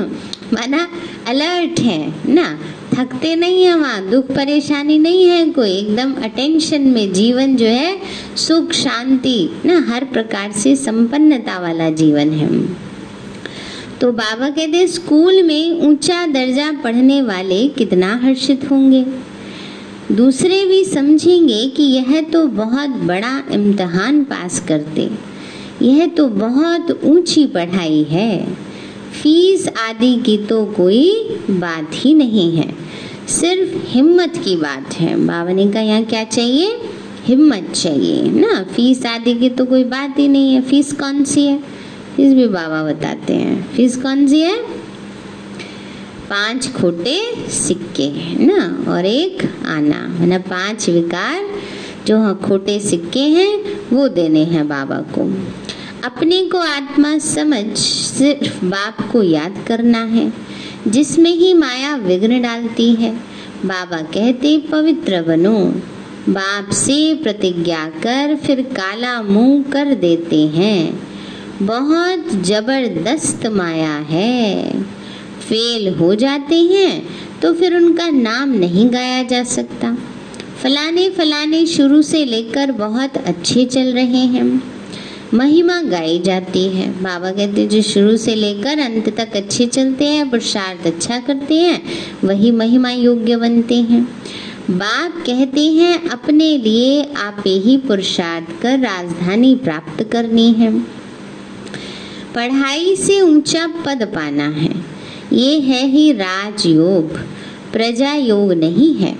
माना 0.52 0.86
अलर्ट 1.28 1.80
है, 1.80 2.32
ना? 2.34 2.58
थकते 2.94 3.36
नहीं 3.36 3.64
है 3.64 3.74
वहाँ, 3.74 4.10
दुख 4.10 4.24
परेशानी 4.24 4.98
नहीं 4.98 5.28
है, 5.28 5.50
कोई 5.50 5.70
एकदम 5.70 6.12
अटेंशन 6.12 6.80
में 6.80 7.12
जीवन 7.12 7.56
जो 7.56 7.66
है, 7.66 7.98
सुख, 8.36 8.72
शांति, 8.72 9.50
ना, 9.64 9.86
हर 9.88 10.04
प्रकार 10.04 10.52
से 10.52 10.76
संपन्नता 10.76 11.58
वाला 11.58 11.90
जीवन 11.90 12.30
है। 12.30 12.68
तो 14.00 14.12
बाबा 14.12 14.50
कहते 14.50 14.86
स्कूल 14.86 15.42
में 15.42 15.80
ऊँचा 15.80 16.26
दर्जा 16.26 16.72
पढ़ने 16.72 17.22
वाले 17.22 17.68
कितना 17.68 18.20
हर्षित 18.22 18.70
होंगे? 18.70 19.06
दूसरे 20.12 20.66
भी 20.66 20.84
समझेंगे 20.84 21.66
कि 21.68 21.82
यह 21.82 22.20
तो 22.20 22.46
बहुत 22.46 22.90
बड़ा 22.90 23.42
इम्तहान 23.52 24.24
पास 24.24 24.60
करते। 24.68 25.10
यह 25.82 26.06
तो 26.06 26.28
बहुत 26.28 27.00
ऊँची 27.04 27.46
पढ़ाई 27.46 28.02
है। 28.02 28.69
फ़ीस 29.12 29.68
आदि 29.68 30.22
की 30.26 30.38
तो 30.38 30.66
कोई 30.66 31.28
बात 31.50 31.90
ही 31.94 32.14
नहीं 32.14 32.56
है। 32.56 32.74
सिर्फ़ 33.28 33.86
हिम्मत 33.86 34.32
की 34.44 34.56
बात 34.56 34.94
है। 34.94 35.26
बाबा 35.26 35.52
ने 35.52 35.70
कहा 35.70 35.82
यहाँ 35.82 36.04
क्या 36.04 36.24
चाहिए? 36.24 36.78
हिम्मत 37.24 37.72
चाहिए, 37.74 38.22
ना? 38.22 38.62
फ़ीस 38.62 39.06
आदि 39.06 39.34
की 39.34 39.48
तो 39.48 39.64
कोई 39.64 39.84
बात 39.84 40.18
ही 40.18 40.28
नहीं 40.28 40.54
है। 40.54 40.62
फ़ीस 40.62 40.92
कौन 40.92 41.24
सी 41.24 41.46
है? 41.46 41.58
फ़ीस 42.16 42.34
भी 42.34 42.46
बाबा 42.46 42.82
बताते 42.82 43.34
हैं। 43.34 43.72
फ़ीस 43.72 43.96
कौन 43.96 44.26
सी 44.26 44.40
है? 44.40 44.56
पाँच 46.30 46.72
खोटे 46.72 47.48
सिक्के, 47.48 48.36
ना? 48.46 48.92
और 48.92 49.06
एक 49.06 49.38
आना। 49.66 50.18
मतलब 50.20 50.40
पाँच 50.40 50.88
विकार 50.90 51.50
जो 52.06 52.18
हाँ 52.18 52.40
खोटे 52.44 52.80
सिक्के 52.80 53.20
हैं, 53.20 53.80
वो 53.92 54.08
देने 54.08 54.44
हैं 54.44 54.68
बाबा 54.68 54.96
को। 54.96 55.32
अपने 56.04 56.44
को 56.44 56.58
आत्मा 56.58 57.18
समझ 57.18 57.76
सिर्फ़ 57.76 58.64
बाप 58.64 59.10
को 59.12 59.22
याद 59.22 59.64
करना 59.66 60.02
है, 60.04 60.32
जिसमें 60.88 61.30
ही 61.30 61.52
माया 61.54 61.96
विघ्न 61.96 62.40
डालती 62.42 62.94
है। 62.94 63.12
बाबा 63.64 63.96
कहते, 63.96 64.56
पवित्र 64.58 65.22
बनो, 65.22 65.58
बाप 66.28 66.70
से 66.70 67.14
प्रतिज्ञा 67.14 67.84
कर 68.02 68.36
फिर 68.36 68.62
काला 68.62 69.22
मुँह 69.22 69.62
कर 69.62 69.94
देते 69.94 70.46
हैं। 70.46 71.08
बहुत 71.62 72.32
ज़बरदस्त 72.42 73.46
माया 73.46 73.94
है। 74.10 74.82
फेल 75.40 75.94
हो 75.94 76.14
जाते 76.14 76.54
हैं 76.54 77.08
तो 77.42 77.52
फिर 77.54 77.76
उनका 77.76 78.08
नाम 78.10 78.48
नहीं 78.50 78.92
गाया 78.92 79.22
जा 79.22 79.44
सकता। 79.44 79.96
फलाने 80.62 81.08
फलाने 81.10 81.66
शुरू 81.66 82.02
से 82.02 82.24
लेकर 82.24 82.72
बहुत 82.72 83.16
अच्छे 83.16 83.64
चल 83.64 83.92
रहे 83.92 84.24
हैं। 84.26 84.79
महिमा 85.34 85.80
गाई 85.82 86.18
जाती 86.18 86.64
है। 86.68 86.88
बाबा 87.02 87.30
कहते 87.30 87.66
जो 87.66 87.80
शुरू 87.82 88.16
से 88.16 88.34
लेकर 88.34 88.78
अंत 88.78 89.08
तक 89.16 89.36
अच्छे 89.36 89.66
चलते 89.66 90.04
हैं, 90.04 90.28
पुरुषार्थ 90.30 90.86
अच्छा 90.86 91.18
करते 91.18 91.54
हैं, 91.54 91.82
वही 92.24 92.50
महिमा 92.50 92.90
योग्य 92.90 93.36
बनते 93.36 93.74
हैं। 93.82 94.02
बाप 94.70 95.22
कहते 95.26 95.66
हैं, 95.66 96.08
अपने 96.08 96.56
लिए 96.58 97.02
आप 97.18 97.42
ही 97.46 97.76
पुरुषार्थ 97.78 98.60
कर 98.62 98.78
राजधानी 98.78 99.54
प्राप्त 99.56 100.02
करनी 100.02 100.50
है। 100.52 100.72
पढ़ाई 102.34 102.94
से 102.96 103.20
ऊँचा 103.20 103.66
पद 103.86 104.02
पाना 104.14 104.48
है। 104.50 104.74
ये 105.32 105.58
है 105.60 105.86
ही 105.86 106.10
राजयोग। 106.12 107.18
प्रजा 107.72 108.14
योग 108.14 108.52
नहीं 108.52 108.94
है, 108.94 109.12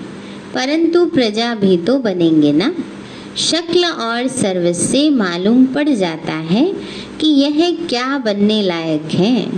परंतु 0.53 1.05
प्रजा 1.05 1.53
भी 1.55 1.77
तो 1.77 1.97
बनेंगे 1.99 2.51
ना? 2.53 2.73
शक्ल 3.37 3.85
और 3.85 4.27
सर्विस 4.27 4.91
से 4.91 5.09
मालूम 5.09 5.65
पड़ 5.65 5.89
जाता 5.89 6.33
है 6.33 6.73
कि 7.21 7.27
यह 7.27 7.77
क्या 7.89 8.17
बनने 8.17 8.61
लायक 8.61 9.01
है। 9.01 9.51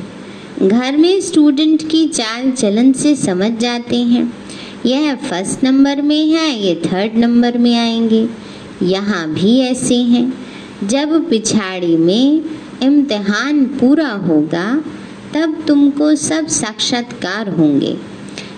घर 0.67 0.97
में 0.97 1.21
स्टूडेंट 1.21 1.89
की 1.89 2.07
चाल 2.07 2.51
चलन 2.51 2.93
से 2.93 3.15
समझ 3.15 3.51
जाते 3.51 3.97
हैं। 3.97 4.33
यह 4.86 5.15
फ़र्स्ट 5.15 5.63
नंबर 5.63 6.01
में 6.01 6.27
है, 6.27 6.63
ये 6.63 6.81
थर्ड 6.86 7.17
नंबर 7.17 7.57
में 7.57 7.77
आएँगे। 7.77 8.29
यहाँ 8.83 9.33
भी 9.33 9.59
ऐसे 9.59 9.95
हैं। 9.95 10.33
जब 10.83 11.29
पिछाड़ी 11.29 11.97
में 11.97 12.41
इम्तिहान 12.83 13.65
पूरा 13.65 14.09
होगा, 14.09 14.83
तब 15.33 15.65
तुमको 15.67 16.15
सब 16.15 16.47
साक्षात्कार 16.47 17.49
होंगे। 17.49 17.97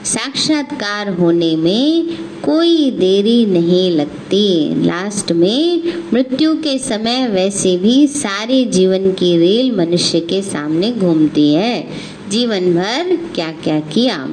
साक्षात्कार 0.05 1.09
होने 1.09 1.55
में 1.55 2.07
कोई 2.43 2.91
देरी 2.91 3.45
नहीं 3.45 3.91
लगती। 3.91 4.75
लास्ट 4.85 5.31
में 5.31 5.83
मृत्यु 6.13 6.55
के 6.55 6.79
समय 6.79 7.27
वैसे 7.27 7.77
भी 7.77 8.07
सारे 8.07 8.65
जीवन 8.65 9.11
की 9.11 9.37
रेल 9.37 9.75
मनुष्य 9.75 10.19
के 10.19 10.41
सामने 10.41 10.91
घूमती 10.91 11.53
है। 11.53 11.87
जीवन 12.29 12.59
भर 12.59 13.15
क्या 13.35 13.51
क्या 13.51 13.79
किया? 13.79 14.29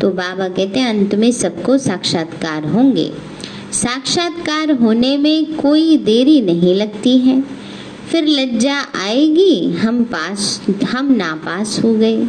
तो 0.00 0.10
बाबा 0.10 0.48
कहते 0.48 0.80
हैं, 0.80 0.88
अंत 0.88 1.14
में 1.14 1.32
सबको 1.32 1.78
साक्षात्कार 1.78 2.66
होंगे। 2.66 3.12
साक्षात्कार 3.72 4.70
होने 4.70 5.16
में 5.16 5.54
कोई 5.54 5.96
देरी 5.96 6.40
नहीं 6.40 6.74
लगती 6.74 7.18
है। 7.18 7.44
फिर 8.10 8.26
लज्जा 8.26 8.76
आएगी, 9.04 9.72
हम 9.72 10.04
पास, 10.04 10.62
हम 10.84 11.12
नापास 11.12 11.80
हो 11.84 11.94
गए। 11.94 12.26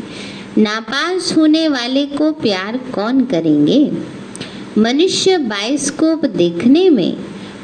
नापास 0.57 1.37
होने 1.37 1.67
वाले 1.67 2.05
को 2.05 2.31
प्यार 2.31 2.77
कौन 2.77 3.25
करेंगे? 3.25 3.91
मनुष्य 4.77 5.37
बाइस्कोप 5.37 6.25
देखने 6.25 6.89
में 6.89 7.17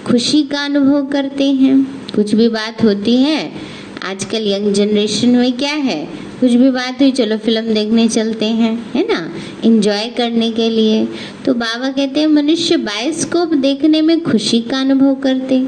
खुशी 0.05 0.43
का 0.43 0.65
अनुभव 0.65 1.05
करते 1.05 1.43
हैं। 1.43 2.01
कुछ 2.15 2.35
भी 2.35 2.49
बात 2.49 2.83
होती 2.83 3.15
है, 3.15 3.51
आजकल 4.05 4.47
यंग 4.47 4.73
जनरेशन 4.73 5.29
में 5.29 5.53
क्या 5.53 5.73
है? 5.73 6.09
कुछ 6.39 6.51
भी 6.51 6.69
बात 6.69 7.01
हुई, 7.01 7.11
चलो 7.11 7.37
फ़िल्म 7.37 7.73
देखने 7.73 8.07
चलते 8.07 8.45
हैं, 8.45 8.91
है 8.95 9.03
ना? 9.03 9.31
इंजॉय 9.63 10.07
करने 10.17 10.51
के 10.51 10.69
लिए। 10.69 11.07
तो 11.45 11.53
बाबा 11.53 11.89
कहते 11.89 12.19
हैं, 12.19 12.27
मनुष्य 12.27 12.77
बाइस्कोप 12.77 13.53
देखने 13.53 14.01
में 14.01 14.23
खुशी 14.23 14.61
का 14.61 14.79
अनुभव 14.79 15.15
करते। 15.15 15.67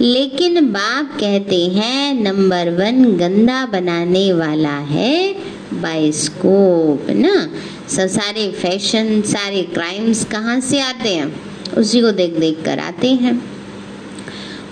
लेकिन 0.00 0.66
बाप 0.66 1.16
कहते 1.20 1.66
हैं, 1.66 2.22
नंबर 2.22 2.70
वन 2.70 3.04
गंदा 3.04 3.66
बनाने 3.66 4.32
वाला 4.32 4.78
है 4.78 5.41
बाइस्कोप 5.72 7.10
ना? 7.10 7.48
सब 7.88 8.06
सारे 8.06 8.50
फ़ैशन 8.52 9.22
सारे 9.22 9.62
क्राइम्स 9.62 10.24
कहाँ 10.24 10.60
से 10.60 10.80
आते 10.80 11.08
हैं? 11.08 11.32
उसी 11.78 12.00
को 12.00 12.12
देख 12.12 12.38
देख 12.38 12.64
कर 12.64 12.78
आते 12.78 13.08
हैं। 13.08 13.40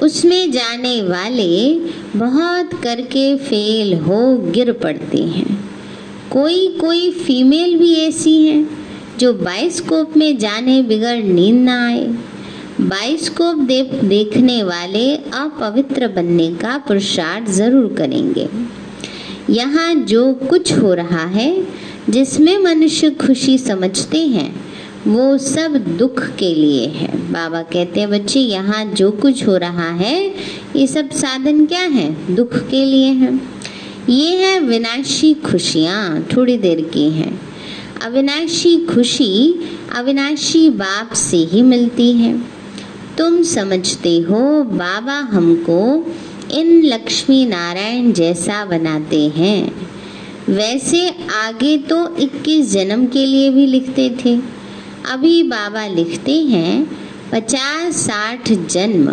उसमें 0.00 0.50
जाने 0.52 1.02
वाले 1.02 1.74
बहुत 2.18 2.70
करके 2.82 3.36
फेल 3.36 3.94
हो 3.94 4.36
गिर 4.50 4.72
पड़ते 4.72 5.18
हैं। 5.18 5.58
कोई 6.32 6.66
कोई 6.80 7.10
फीमेल 7.10 7.78
भी 7.78 7.94
ऐसी 7.94 8.42
हैं 8.44 8.68
जो 9.18 9.32
बाइस्कोप 9.32 10.16
में 10.16 10.38
जाने 10.38 10.82
बिगड़ 10.82 11.22
नींद 11.22 11.62
ना 11.64 11.86
आए। 11.86 12.04
बाइस्कोप 12.80 13.56
दे, 13.56 13.82
देखने 13.82 14.62
वाले 14.62 15.16
अपवित्र 15.16 16.08
बनने 16.08 16.48
का 16.52 16.76
पुरुषार्थ 16.78 17.50
ज़रूर 17.50 17.94
करेंगे। 17.98 18.48
यहाँ 19.50 19.94
जो 19.94 20.32
कुछ 20.32 20.72
हो 20.72 20.94
रहा 20.94 21.24
है, 21.24 21.66
जिसमें 22.10 22.58
मनुष्य 22.58 23.10
खुशी 23.10 23.58
समझते 23.58 24.26
हैं, 24.26 24.70
वो 25.06 25.38
सब 25.38 25.96
दुख 25.98 26.22
के 26.38 26.54
लिए 26.54 26.86
है। 26.86 27.32
बाबा 27.32 27.62
कहते 27.62 28.00
हैं, 28.00 28.10
बच्चे, 28.10 28.40
यहाँ 28.40 28.84
जो 28.84 29.10
कुछ 29.10 29.46
हो 29.46 29.56
रहा 29.56 29.90
है, 29.90 30.34
ये 30.76 30.86
सब 30.86 31.10
साधन 31.10 31.66
क्या 31.66 31.80
है? 31.80 32.34
दुख 32.34 32.68
के 32.68 32.84
लिए 32.84 33.06
है। 33.06 33.40
ये 34.08 34.36
है 34.36 34.60
विनाशी 34.60 35.34
खुशियाँ, 35.34 36.28
थोड़ी 36.36 36.58
देर 36.58 36.80
की 36.80 37.10
हैं। 37.10 37.40
अविनाशी 38.04 38.86
खुशी, 38.86 39.54
अविनाशी 39.96 40.70
बाप 40.70 41.12
से 41.12 41.36
ही 41.36 41.62
मिलती 41.62 42.12
है। 42.12 42.38
तुम 43.18 43.42
समझते 43.42 44.18
हो, 44.18 44.62
बाबा 44.64 45.12
हमको 45.12 46.06
इन 46.52 46.82
लक्ष्मी 46.84 47.44
नारायण 47.46 48.12
जैसा 48.12 48.64
बनाते 48.64 49.22
हैं, 49.28 49.72
वैसे 50.48 51.08
आगे 51.36 51.76
तो 51.90 51.96
21 52.18 52.72
जन्म 52.72 53.06
के 53.06 53.24
लिए 53.26 53.50
भी 53.50 53.66
लिखते 53.66 54.08
थे। 54.24 54.38
अभी 55.12 55.42
बाबा 55.42 55.86
लिखते 55.88 56.32
हैं 56.44 56.72
पचास 57.32 57.96
साठ 57.96 58.50
जन्म, 58.68 59.06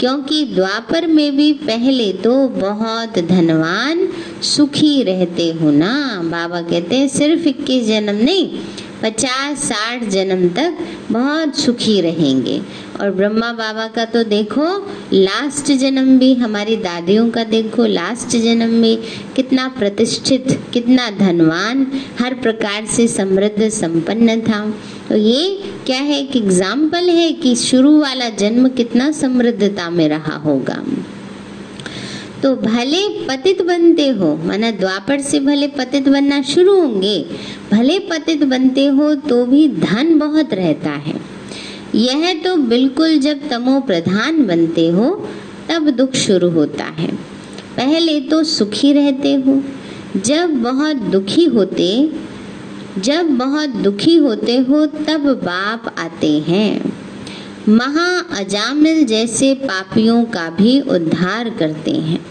क्योंकि 0.00 0.44
द्वापर 0.46 1.06
में 1.06 1.36
भी 1.36 1.52
पहले 1.62 2.12
तो 2.22 2.32
बहुत 2.50 3.18
धनवान 3.24 4.08
सुखी 4.44 5.02
रहते 5.02 5.50
हो 5.52 5.70
ना। 5.72 5.92
बाबा 6.24 6.60
कहते 6.62 6.96
हैं, 6.96 7.08
सिर्फ़ 7.08 7.48
इक्कीस 7.48 7.86
जन्म 7.86 8.24
नहीं, 8.24 8.48
पचास 9.02 9.64
साठ 9.64 10.04
जन्म 10.08 10.48
तक 10.48 10.78
बहुत 11.10 11.56
सुखी 11.56 12.00
रहेंगे। 12.00 12.60
और 13.00 13.10
ब्रह्मा 13.10 13.52
बाबा 13.52 13.86
का 13.86 14.04
तो 14.04 14.22
देखो 14.24 14.64
लास्ट 15.12 15.72
जन्म 15.72 16.18
भी, 16.18 16.32
हमारी 16.34 16.76
दादियों 16.76 17.28
का 17.30 17.44
देखो 17.44 17.86
लास्ट 17.86 18.36
जन्म 18.36 18.80
भी, 18.82 18.94
कितना 19.36 19.66
प्रतिष्ठित, 19.68 20.46
कितना 20.72 21.10
धनवान, 21.10 21.86
हर 22.20 22.34
प्रकार 22.34 22.86
से 22.86 23.08
समृद्ध, 23.08 23.68
संपन्न 23.70 24.40
था। 24.40 24.60
तो 25.08 25.16
ये 25.16 25.58
क्या 25.86 25.98
है 25.98 26.20
एक 26.20 26.36
एग्ज़ाम्पल 26.36 27.08
है 27.10 27.32
कि 27.32 27.54
शुरू 27.56 27.98
वाला 28.00 28.28
जन्म 28.36 28.68
कितना 28.68 29.10
समृद्धता 29.12 29.90
में 29.90 30.08
रहा 30.08 30.36
होगा। 30.36 30.82
तो 32.42 32.54
भले 32.56 33.02
पतित 33.26 33.62
बनते 33.62 34.08
हो, 34.08 34.34
माना 34.36 34.70
द्वापर 34.70 35.20
से 35.20 35.40
भले 35.40 35.66
पतित 35.68 36.08
बनना 36.08 36.42
शुरू 36.44 36.80
होंगे, 36.80 37.18
भले 37.70 37.98
पतित 38.10 38.44
बनते 38.44 38.86
हो 38.86 39.14
तो 39.28 39.44
भी 39.46 39.68
धन 39.68 40.18
बहुत 40.18 40.54
रहता 40.54 40.90
है। 40.90 41.33
यह 41.94 42.42
तो 42.44 42.56
बिल्कुल 42.56 43.18
जब 43.18 43.48
तमो 43.50 43.80
प्रधान 43.80 44.46
बनते 44.46 44.88
हो, 44.88 45.28
तब 45.68 45.90
दुख 45.90 46.12
शुरू 46.12 46.50
होता 46.50 46.84
है। 46.84 47.14
पहले 47.76 48.20
तो 48.20 48.44
सुखी 48.44 48.92
रहते 48.92 49.34
हो। 49.34 49.64
जब 50.16 50.62
बहुत 50.62 50.96
दुखी 50.96 51.44
होते, 51.44 52.12
जब 52.98 53.26
बहुत 53.26 53.68
दुखी 53.68 54.16
होते 54.16 54.56
हो, 54.56 54.86
तब 54.86 55.40
बाप 55.44 55.94
आते 55.98 56.38
हैं। 56.38 56.92
महा 57.68 58.38
अजामिल 58.38 59.04
जैसे 59.04 59.54
पापियों 59.54 60.24
का 60.24 60.50
भी 60.50 60.80
उद्धार 60.80 61.50
करते 61.50 61.90
हैं। 61.90 62.26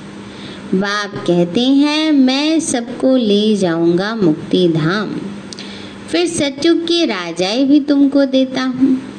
बाप 0.76 1.16
कहते 1.28 1.62
हैं, 1.62 2.12
मैं 2.12 2.60
सबको 2.60 3.16
ले 3.16 3.56
जाऊँगा 3.56 4.16
मुक्ति 4.16 4.68
धाम। 4.68 5.10
फिर 6.12 6.28
सचुग 6.28 6.78
के 6.78 7.06
राजाए 7.06 7.64
भी 7.64 7.80
तुमको 7.80 8.26
देता 8.26 8.62
हूँ। 8.62 9.13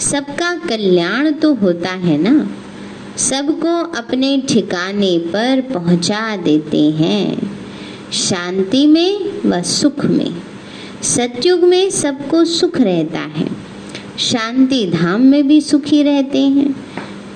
सबका 0.00 0.56
कल्याण 0.68 1.32
तो 1.32 1.54
होता 1.54 1.90
है 1.90 2.18
ना? 2.18 2.50
सबको 3.16 3.92
अपने 3.98 4.42
ठिकाने 4.48 5.18
पर 5.18 5.60
पहुँचा 5.60 6.36
देते 6.36 6.90
हैं। 6.90 7.56
शांति 8.12 8.86
में 8.86 9.40
व 9.46 9.62
सुख 9.62 10.04
में। 10.04 10.34
सतयुग 11.02 11.60
में 11.60 11.90
सबको 11.90 12.44
सुख 12.44 12.80
रहता 12.80 13.20
है। 13.20 13.48
शांति 14.18 14.86
धाम 14.86 15.20
में 15.20 15.48
भी 15.48 15.60
सुखी 15.60 16.02
रहते 16.02 16.38
हैं। 16.38 16.72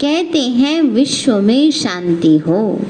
कहते 0.00 0.40
हैं, 0.40 0.82
विश्व 0.82 1.40
में 1.40 1.70
शांति 1.70 2.38
हो। 2.38 2.80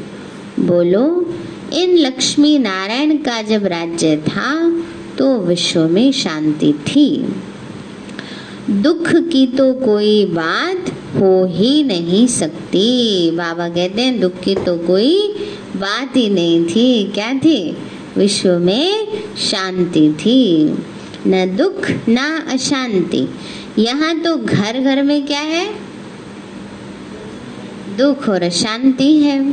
बोलो, 0.60 1.34
इन 1.72 1.96
लक्ष्मी 1.96 2.58
नारायण 2.58 3.16
का 3.16 3.42
जब 3.42 3.66
राज्य 3.66 4.16
था 4.16 4.82
तो 5.18 5.38
विश्व 5.38 5.88
में 5.88 6.12
शांति 6.12 6.72
थी। 6.72 7.24
दुख 8.70 9.12
की 9.14 9.46
तो 9.46 9.72
कोई 9.72 10.24
बात 10.24 10.88
हो 11.16 11.46
ही 11.46 11.84
नहीं 11.84 12.26
सकती। 12.26 13.30
बाबा 13.30 13.68
कहते 13.68 14.02
हैं, 14.02 14.20
दुख 14.20 14.40
की 14.40 14.54
तो 14.54 14.78
कोई 14.78 15.34
बात 15.76 16.16
ही 16.16 16.30
नहीं 16.30 16.64
थी। 16.64 17.04
क्या 17.04 17.34
थी? 17.34 17.76
विश्व 18.16 18.58
में 18.58 19.08
शांति 19.36 20.12
थी। 20.12 20.64
न 21.26 21.56
दुख, 21.56 21.90
न 22.08 22.46
अशांति। 22.48 23.28
यहाँ 23.78 24.20
तो 24.20 24.36
घर 24.36 24.80
घर 24.80 25.02
में 25.02 25.26
क्या 25.26 25.40
है? 25.40 25.74
दुख 27.96 28.28
और 28.28 28.42
अशांति 28.42 29.16
है। 29.16 29.50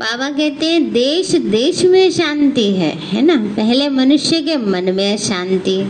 बाबा 0.00 0.30
कहते 0.30 0.66
हैं, 0.66 0.92
देश 0.92 1.30
देश 1.30 1.84
में 1.84 2.10
शांति 2.10 2.72
है 2.72 2.98
है 2.98 3.22
ना? 3.22 3.36
पहले 3.36 3.88
मनुष्य 3.88 4.40
के 4.40 4.56
मन 4.56 4.92
में 4.92 5.12
अशांति। 5.12 5.84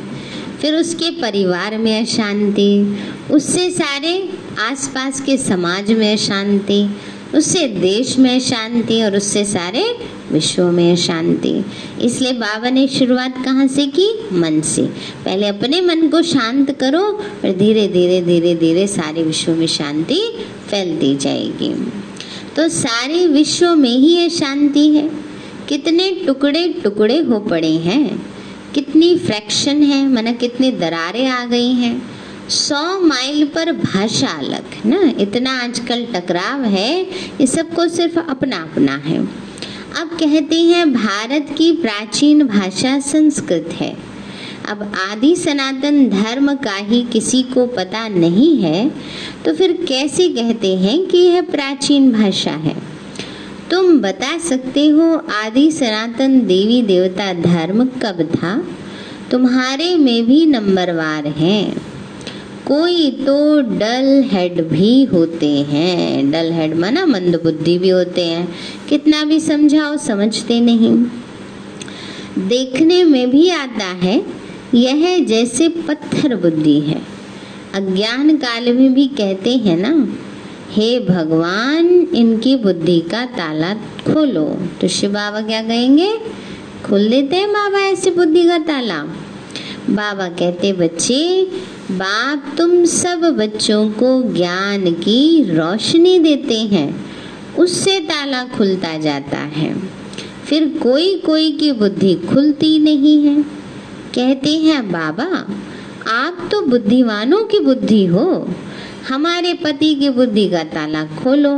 फिर 0.60 0.74
उसके 0.74 1.10
परिवार 1.10 1.78
में 1.78 2.02
अशांति, 2.02 2.98
उससे 3.30 3.70
सारे 3.70 4.28
आसपास 4.60 5.20
के 5.20 5.36
समाज 5.36 5.92
में 5.92 6.12
अशांति, 6.12 6.88
उससे 7.34 7.68
देश 7.68 8.18
में 8.18 8.40
शांति 8.40 9.02
और 9.02 9.16
उससे 9.16 9.44
सारे 9.44 9.96
विश्व 10.32 10.62
में 10.62 10.96
शांति 10.96 11.64
इसलिए 12.02 12.32
बाबा 12.32 12.70
ने 12.70 12.88
शुरुआत 12.88 13.44
कहाँ 13.44 13.66
से 13.66 13.86
की? 13.86 14.28
मन 14.32 14.60
से। 14.60 14.82
पहले 15.24 15.46
अपने 15.46 15.80
मन 15.80 16.08
को 16.08 16.22
शांत 16.22 16.70
करो 16.70 17.00
और 17.00 17.52
धीरे 17.52 17.88
धीरे 17.88 18.20
धीरे 18.22 18.54
धीरे 18.54 18.86
सारे 18.86 19.22
विश्व 19.22 19.52
में 19.52 19.66
शांति 19.66 20.20
फैलती 20.70 21.16
जाएगी। 21.16 21.92
तो 22.56 22.68
सारे 22.68 23.26
विश्व 23.26 23.74
में 23.74 23.98
ही 23.98 24.16
ये 24.16 24.30
शांति 24.30 24.88
है। 24.88 25.10
कितने 25.68 26.10
टुकड़े 26.10 26.68
टुकड़े 26.68 27.18
हो 27.18 27.40
पड़े 27.40 27.72
हैं। 27.72 28.33
कितनी 28.74 29.16
फ्रैक्शन 29.18 29.82
है, 29.82 30.06
माना 30.08 30.32
कितनी 30.32 30.70
दरारें 30.72 31.26
आ 31.26 31.44
गई 31.44 31.72
हैं। 31.72 32.02
सौ 32.48 33.00
माइल 33.00 33.44
पर 33.46 33.72
भाषा 33.72 34.28
अलग, 34.28 34.64
ना? 34.87 35.00
इतना 35.20 35.58
आजकल 35.62 36.06
टकराव 36.14 36.64
है, 36.64 37.02
ये 37.40 37.46
सबको 37.46 37.88
सिर्फ़ 37.88 38.18
अपना 38.18 38.56
अपना 38.56 38.96
है। 38.96 39.18
अब 40.00 40.16
कहते 40.20 40.60
हैं, 40.60 40.92
भारत 40.92 41.54
की 41.58 41.72
प्राचीन 41.72 42.46
भाषा 42.46 42.98
संस्कृत 43.00 43.68
है। 43.72 43.96
अब 44.68 44.82
आदि 45.12 45.34
सनातन 45.37 46.08
धर्म 46.10 46.54
का 46.54 46.74
ही 46.76 47.02
किसी 47.02 47.42
को 47.42 47.66
पता 47.66 48.08
नहीं 48.08 48.56
है 48.58 48.88
तो 49.44 49.52
फिर 49.54 49.72
कैसे 49.88 50.28
कहते 50.28 50.74
हैं 50.76 51.06
कि 51.06 51.18
यह 51.18 51.42
प्राचीन 51.42 52.10
भाषा 52.12 52.50
है? 52.50 52.93
तुम 53.70 53.98
बता 53.98 54.38
सकते 54.38 54.88
हो 54.88 55.14
आदि 55.14 55.70
सनातन 55.70 56.40
देवी 56.40 56.83
देवता 56.83 57.33
धर्म 57.33 57.85
कब 57.85 58.29
था? 58.35 58.68
तुम्हारे 59.31 59.96
में 59.96 60.27
भी 60.27 60.46
नंबरवार 60.46 61.27
हैं। 61.27 61.77
कोई 62.66 63.11
तो 63.11 63.61
डल 63.61 64.24
हेड 64.27 64.68
भी 64.68 65.05
होते 65.05 65.46
हैं। 65.46 66.31
डल 66.31 66.53
हेड 66.53 66.74
माना 66.74 67.07
मंद 67.07 67.40
बुद्धि 67.42 67.79
भी 67.79 67.88
होते 67.88 68.24
हैं। 68.24 68.55
कितना 68.88 69.24
भी 69.24 69.40
समझाओ, 69.40 69.96
समझते 69.96 70.61
नहीं। 70.61 71.05
देखने 72.48 73.05
में 73.05 73.31
भी 73.31 73.48
आता 73.48 73.85
है, 73.85 74.27
यह 74.74 75.24
जैसे 75.24 75.68
पत्थर 75.68 76.37
बुद्धि 76.37 76.81
है। 76.81 77.03
अज्ञान 77.74 78.37
काल 78.37 78.72
में 78.72 78.94
भी 78.94 79.07
कहते 79.07 79.57
हैं 79.57 79.77
ना 79.77 80.18
हे 80.70 81.00
भगवान, 81.00 81.87
इनकी 82.14 82.57
बुद्धि 82.57 83.00
का 83.00 83.27
ताला 83.27 83.74
खोलो। 83.74 84.59
तो 84.81 84.88
शिव 84.88 85.11
बाबा 85.11 85.40
क्या 85.40 85.62
कहेंगे? 85.62 86.18
खोल 86.85 87.11
देते 87.11 87.37
हैं 87.37 87.50
बाबा 87.50 87.79
ऐसे 87.79 88.11
बुद्धि 88.11 88.44
का 88.44 88.59
ताला। 88.59 89.03
बाबा 89.90 90.29
कहते, 90.29 90.72
बच्चे, 90.72 91.42
बाप 91.90 92.55
तुम 92.59 92.85
सब 92.85 93.20
बच्चों 93.20 93.88
को 93.88 94.35
ज्ञान 94.35 94.90
की 94.90 95.44
रोशनी 95.44 96.18
देते 96.18 96.59
हैं। 96.59 97.07
उससे 97.59 98.00
ताला 98.00 98.44
खुलता 98.44 98.98
जाता 98.98 99.37
है। 99.37 99.77
फिर 100.46 100.81
कोई 100.83 101.16
कोई 101.16 101.53
की 101.53 101.72
बुद्धि 101.72 102.14
खुलती 102.14 102.79
नहीं 102.79 103.24
है। 103.24 103.42
कहते 104.14 104.50
हैं, 104.50 104.92
बाबा, 104.92 105.55
आप 106.12 106.48
तो 106.53 106.62
बुद्धिमानों 106.62 107.44
की 107.44 107.59
बुद्धि 107.59 108.07
हो। 108.07 108.48
हमारे 109.08 109.52
पति 109.54 109.94
की 109.94 110.08
बुद्धि 110.10 110.48
का 110.48 110.62
ताला 110.64 111.04
खोलो। 111.16 111.54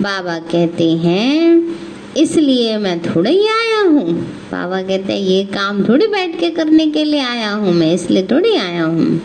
बाबा 0.00 0.38
कहते 0.38 0.90
हैं, 0.92 1.76
इसलिए 2.16 2.76
मैं 2.78 2.98
थोड़ा 3.02 3.30
ही 3.30 3.46
आया 3.48 3.80
हूँ। 3.80 4.12
बाबा 4.52 4.82
कहते 4.82 5.12
हैं, 5.12 5.20
ये 5.20 5.44
काम 5.44 5.82
थोड़ी 5.84 6.06
बैठ 6.06 6.38
के 6.40 6.50
करने 6.50 6.86
के 6.86 7.04
लिए 7.04 7.20
आया 7.20 7.50
हूँ, 7.50 7.72
मैं 7.72 7.92
इसलिए 7.94 8.26
थोड़ी 8.26 8.54
आया 8.56 8.84
हूँ। 8.84 9.20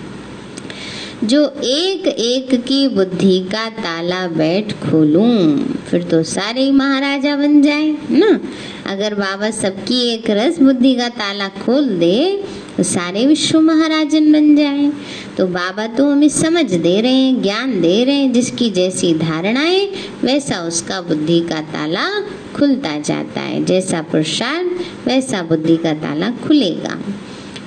जो 1.23 1.43
एक 1.65 2.07
एक 2.07 2.55
की 2.63 2.87
बुद्धि 2.87 3.39
का 3.51 3.69
ताला 3.69 4.27
बैठ 4.27 4.73
खोलूं, 4.73 5.57
फिर 5.89 6.03
तो 6.03 6.23
सारे 6.23 6.63
ही 6.63 6.71
महाराजा 6.71 7.35
बन 7.35 7.61
जाए, 7.61 7.95
ना? 8.11 8.39
अगर 8.85 9.15
बाबा 9.15 9.49
सबकी 9.51 10.01
एक 10.13 10.29
रस 10.29 10.59
बुद्धि 10.59 10.95
का 10.95 11.09
ताला 11.09 11.47
खोल 11.65 11.89
दे 11.99 12.43
तो 12.77 12.83
सारे 12.83 13.25
विश्व 13.25 13.61
महाराजन 13.61 14.31
बन 14.31 14.55
जाए। 14.55 14.91
तो 15.37 15.47
बाबा 15.47 15.87
तो 15.87 16.09
हमें 16.11 16.29
समझ 16.29 16.71
दे 16.71 17.01
रहे 17.01 17.11
हैं, 17.11 17.41
ज्ञान 17.41 17.81
दे 17.81 18.03
रहे 18.03 18.15
हैं, 18.15 18.33
जिसकी 18.33 18.69
जैसी 18.69 19.13
धारणाएँ, 19.13 19.89
वैसा 20.23 20.61
उसका 20.61 21.01
बुद्धि 21.01 21.39
का 21.39 21.61
ताला 21.61 22.09
खुलता 22.55 22.99
जाता 22.99 23.41
है। 23.41 23.65
जैसा 23.65 24.01
प्रसाद 24.01 24.65
वैसा 25.07 25.41
बुद्धि 25.43 25.77
का 25.77 25.93
ताला 25.93 26.31
खुलेगा। 26.47 26.99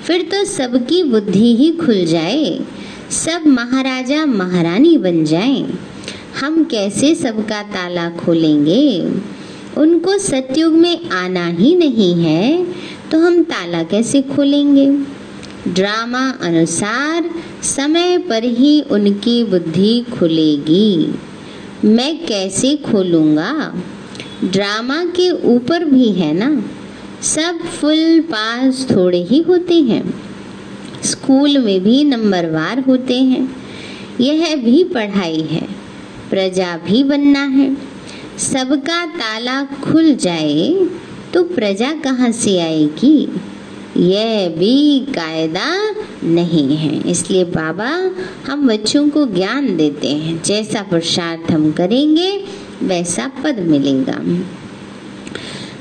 फिर 0.07 0.23
तो 0.23 0.45
सबकी 0.45 1.03
बुद्धि 1.03 1.57
ही 1.57 1.73
खुल 1.73 2.05
जाए, 2.05 2.61
सब 3.11 3.47
महाराजा 3.47 4.27
महारानी 4.27 4.97
बन 4.97 5.25
जाए। 5.25 5.67
हम 6.41 6.65
कैसे 6.65 7.15
सबका 7.15 7.63
ताला 7.63 8.11
खोलेंगे? 8.11 9.13
उनको 9.79 10.19
सतयुग 10.19 10.73
में 10.73 11.11
आना 11.11 11.47
ही 11.47 11.75
नहीं 11.77 12.25
है। 12.25 12.67
तो 13.11 13.19
हम 13.19 13.43
ताला 13.43 13.83
कैसे 13.83 14.23
खोलेंगे? 14.23 14.87
ड्रामा 15.69 16.31
अनुसार 16.31 17.31
समय 17.63 18.19
पर 18.19 18.45
ही 18.45 18.81
उनकी 18.81 19.45
बुद्धि 19.45 20.07
खुलेगी। 20.19 21.15
मैं 21.85 22.27
कैसे 22.27 22.77
खोलूँगा? 22.77 23.75
ड्रामा 24.45 25.05
के 25.05 25.31
ऊपर 25.31 25.85
भी 25.85 26.09
है 26.09 26.35
ना? 26.35 26.63
सब 27.23 27.59
फुल 27.59 28.21
पास 28.21 28.87
थोड़े 28.97 29.23
ही 29.23 29.41
होते 29.43 29.75
हैं। 29.75 30.15
स्कूल 31.05 31.59
में 31.59 31.81
भी 31.81 32.05
नंबरवार 32.05 32.81
होते 32.81 33.19
हैं। 33.19 33.57
यह 34.21 34.57
भी 34.57 34.85
पढ़ाई 34.85 35.41
है। 35.41 35.69
प्रजा 36.31 36.77
भी 36.77 37.05
बनना 37.05 37.45
है। 37.45 37.77
सबका 38.39 39.07
ताला 39.07 39.65
खुल 39.65 40.15
जाए 40.15 40.89
तो 41.35 41.45
प्रजा 41.45 41.93
कहाँ 41.93 42.33
से 42.33 42.61
आएगी? 42.61 43.29
यह 43.97 44.49
भी 44.49 45.01
कायदा 45.01 45.95
नहीं 46.25 46.77
है। 46.77 47.11
इसलिए 47.11 47.45
बाबा, 47.45 48.11
हम 48.53 48.69
बच्चों 48.69 49.09
को 49.09 49.27
ज्ञान 49.27 49.77
देते 49.77 50.09
हैं। 50.09 50.43
जैसा 50.43 50.83
पुरुषार्थ 50.83 51.53
हम 51.53 51.73
करेंगे, 51.73 52.45
वैसा 52.83 53.31
पद 53.45 53.59
मिलेगा। 53.59 54.47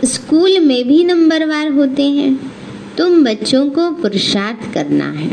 स्कूल 0.06 0.60
में 0.60 0.88
भी 0.88 1.04
नंबरवार 1.04 1.72
होते 1.72 2.04
हैं। 2.04 2.54
तुम 2.98 3.24
बच्चों 3.24 3.70
को 3.70 3.92
पुरुषार्थ 3.92 4.74
करना 4.74 5.12
है। 5.12 5.32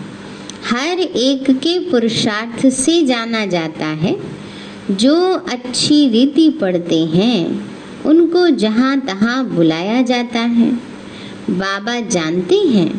हर 0.70 0.98
एक 1.00 1.50
के 1.50 1.78
पुरुषार्थ 1.78 2.68
से 2.68 3.06
जाना 3.06 3.46
जाता 3.46 3.86
है। 3.86 4.16
जो 4.90 5.32
अच्छी 5.32 6.08
रीति 6.08 6.50
पढ़ते 6.50 6.98
हैं 6.98 7.69
उनको 8.06 8.48
जहाँ 8.56 8.98
तहाँ 9.00 9.44
बुलाया 9.46 10.02
जाता 10.02 10.40
है। 10.40 10.70
बाबा 11.50 11.98
जानते 12.00 12.56
हैं 12.66 12.90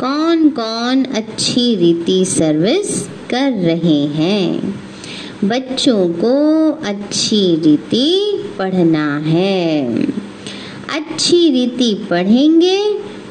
कौन 0.00 0.48
कौन 0.50 1.04
अच्छी 1.14 1.74
रीति 1.76 2.24
सर्विस 2.24 3.00
कर 3.30 3.52
रहे 3.52 4.00
हैं। 4.14 4.74
बच्चों 5.44 6.08
को 6.14 6.70
अच्छी 6.86 7.40
रीति 7.56 8.08
पढ़ना 8.58 9.06
है। 9.18 10.06
अच्छी 10.94 11.50
रीति 11.50 11.94
पढ़ेंगे 12.10 12.78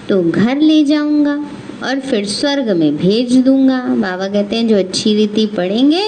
तो 0.09 0.21
घर 0.23 0.59
ले 0.59 0.83
जाऊँगा 0.85 1.35
और 1.83 1.99
फिर 1.99 2.25
स्वर्ग 2.25 2.69
में 2.69 2.95
भेज 2.97 3.35
दूँगा। 3.37 3.79
बाबा 3.79 4.27
कहते 4.27 4.55
हैं, 4.55 4.67
जो 4.67 4.77
अच्छी 4.77 5.13
रीति 5.15 5.45
पढ़ेंगे, 5.45 6.03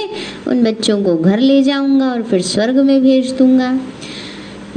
उन 0.48 0.64
बच्चों 0.64 1.02
को 1.04 1.16
घर 1.18 1.40
ले 1.40 1.62
जाऊँगा 1.64 2.12
और 2.12 2.22
फिर 2.24 2.42
स्वर्ग 2.42 2.78
में 2.78 3.02
भेज 3.02 3.32
दूँगा। 3.32 3.80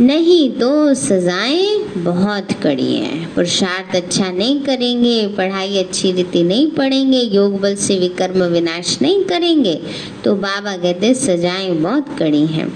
नहीं 0.00 0.50
तो 0.50 0.94
सजाएँ 0.94 1.78
बहुत 1.96 2.52
कड़ी 2.62 2.94
हैं। 2.94 3.34
पुरुषार्थ 3.34 3.96
अच्छा 3.96 4.30
नहीं 4.30 4.60
करेंगे, 4.60 5.26
पढ़ाई 5.28 5.78
अच्छी 5.78 6.12
रीति 6.12 6.42
नहीं 6.42 6.70
पढ़ेंगे, 6.70 7.20
योग 7.20 7.60
बल 7.60 7.74
से 7.74 7.98
विकर्म 7.98 8.44
विनाश 8.44 8.98
नहीं 9.02 9.24
करेंगे। 9.24 9.80
तो 10.24 10.34
बाबा 10.34 10.76
कहते, 10.76 11.14
सजाएँ 11.14 11.70
बहुत 11.70 12.18
कड़ी 12.18 12.46
हैं। 12.46 12.68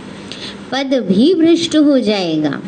पद 0.73 1.07
भी 1.09 1.35
भ्रष्ट 1.35 1.77
हो 1.77 1.99
जाएगा। 1.99 2.63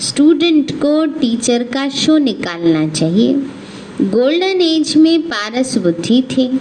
स्टूडेंट 0.00 0.72
को 0.72 1.06
टीचर 1.06 1.62
का 1.62 1.88
शो 1.88 2.18
निकालना 2.18 2.88
चाहिए। 2.88 3.34
गोल्डन 4.02 4.60
एज 4.62 4.96
में 4.96 5.22
पारस 5.22 5.78
बुद्धि 5.78 6.22
थी। 6.22 6.60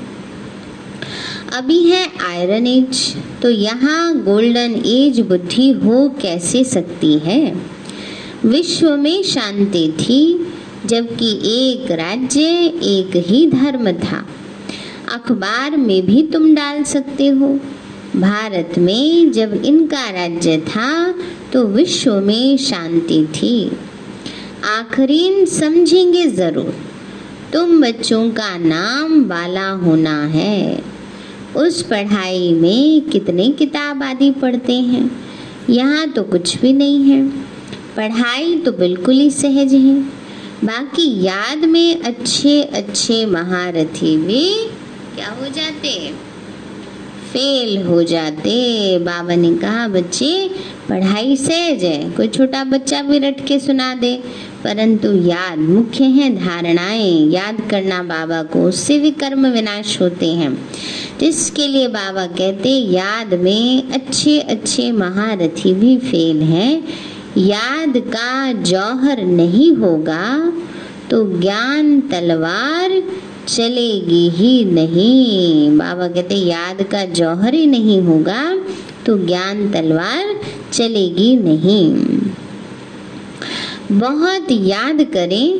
अभी 1.53 1.79
है 1.83 2.05
आयरन 2.25 2.67
एज 2.67 2.99
तो 3.41 3.49
यहाँ 3.49 4.23
गोल्डन 4.23 4.73
एज 4.85 5.19
बुद्धि 5.19 5.69
हो 5.83 6.07
कैसे 6.21 6.63
सकती 6.63 7.17
है? 7.19 7.55
विश्व 8.45 8.95
में 8.97 9.23
शांति 9.23 9.87
थी, 9.99 10.47
जबकि 10.85 11.29
एक 11.47 11.91
राज्य, 11.91 12.41
एक 12.85 13.15
ही 13.27 13.45
धर्म 13.51 13.91
था। 13.93 14.25
अखबार 15.13 15.77
में 15.77 16.05
भी 16.05 16.23
तुम 16.23 16.53
डाल 16.55 16.83
सकते 16.83 17.27
हो। 17.27 17.47
भारत 18.15 18.77
में 18.77 19.31
जब 19.31 19.53
इनका 19.65 20.09
राज्य 20.11 20.57
था 20.59 21.13
तो 21.53 21.63
विश्व 21.63 22.19
में 22.21 22.57
शांति 22.57 23.25
थी। 23.35 23.71
आखरीन 24.69 25.45
समझेंगे 25.45 26.25
ज़रूर, 26.27 26.73
तुम 27.53 27.81
बच्चों 27.81 28.29
का 28.31 28.57
नाम 28.57 29.23
वाला 29.25 29.69
होना 29.69 30.21
है। 30.27 30.94
उस 31.57 31.81
पढ़ाई 31.81 32.53
में 32.53 33.01
कितने 33.01 33.49
किताब 33.49 34.03
आदि 34.03 34.31
पढ़ते 34.31 34.73
हैं? 34.73 35.11
यहाँ 35.69 36.07
तो 36.09 36.23
कुछ 36.23 36.57
भी 36.57 36.73
नहीं 36.73 37.03
है। 37.03 37.27
पढ़ाई 37.95 38.55
तो 38.55 38.71
बिल्कुल 38.71 39.15
ही 39.15 39.29
सहज 39.31 39.73
है। 39.73 39.99
बाकी 40.63 41.23
याद 41.23 41.65
में 41.65 42.01
अच्छे 42.01 42.61
अच्छे 42.63 43.25
महारथी 43.25 44.17
भी 44.17 44.49
क्या 45.15 45.29
हो 45.29 45.45
जाते? 45.45 46.13
फेल 47.33 47.77
हो 47.77 48.03
जाते। 48.03 48.99
बाबा 48.99 49.35
ने 49.35 49.55
कहा, 49.55 49.87
बच्चे, 49.87 50.49
पढ़ाई 50.89 51.35
सहज 51.35 51.83
है। 51.83 52.09
कोई 52.11 52.27
छोटा 52.27 52.63
बच्चा 52.63 53.01
भी 53.01 53.19
रट 53.19 53.47
के 53.47 53.59
सुना 53.59 53.95
दे। 53.95 54.23
परंतु 54.65 55.11
याद, 55.13 55.57
मुख्य 55.59 56.03
है 56.03 56.29
धारणाएँ। 56.35 57.29
याद 57.31 57.57
करना 57.69 58.01
बाबा 58.03 58.41
को 58.43 58.63
उससे 58.63 58.97
भी 58.99 59.11
कर्म 59.11 59.47
विनाश 59.47 60.01
होते 60.01 60.27
हैं। 60.27 60.69
जिसके 61.19 61.67
लिए 61.67 61.87
बाबा 61.87 62.25
कहते, 62.25 62.69
याद 62.69 63.33
में 63.33 63.91
अच्छे 63.91 64.39
अच्छे 64.39 64.91
महारथी 64.91 65.73
भी 65.73 65.97
फेल 65.97 66.41
हैं। 66.43 66.83
याद 67.37 67.97
का 67.97 68.51
जौहर 68.53 69.23
नहीं 69.23 69.71
होगा 69.71 70.53
तो 71.09 71.23
ज्ञान 71.41 71.99
तलवार 72.01 73.03
चलेगी 73.47 74.29
ही 74.29 74.65
नहीं। 74.65 75.77
बाबा 75.77 76.07
कहते, 76.07 76.35
याद 76.35 76.81
का 76.83 77.05
जौहर 77.05 77.53
ही 77.53 77.65
नहीं 77.67 78.01
होगा 78.01 78.41
तो 79.05 79.17
ज्ञान 79.17 79.69
तलवार 79.71 80.35
चलेगी 80.73 81.35
नहीं। 81.37 81.93
बहुत 83.91 84.47
याद 84.51 85.03
करें, 85.13 85.59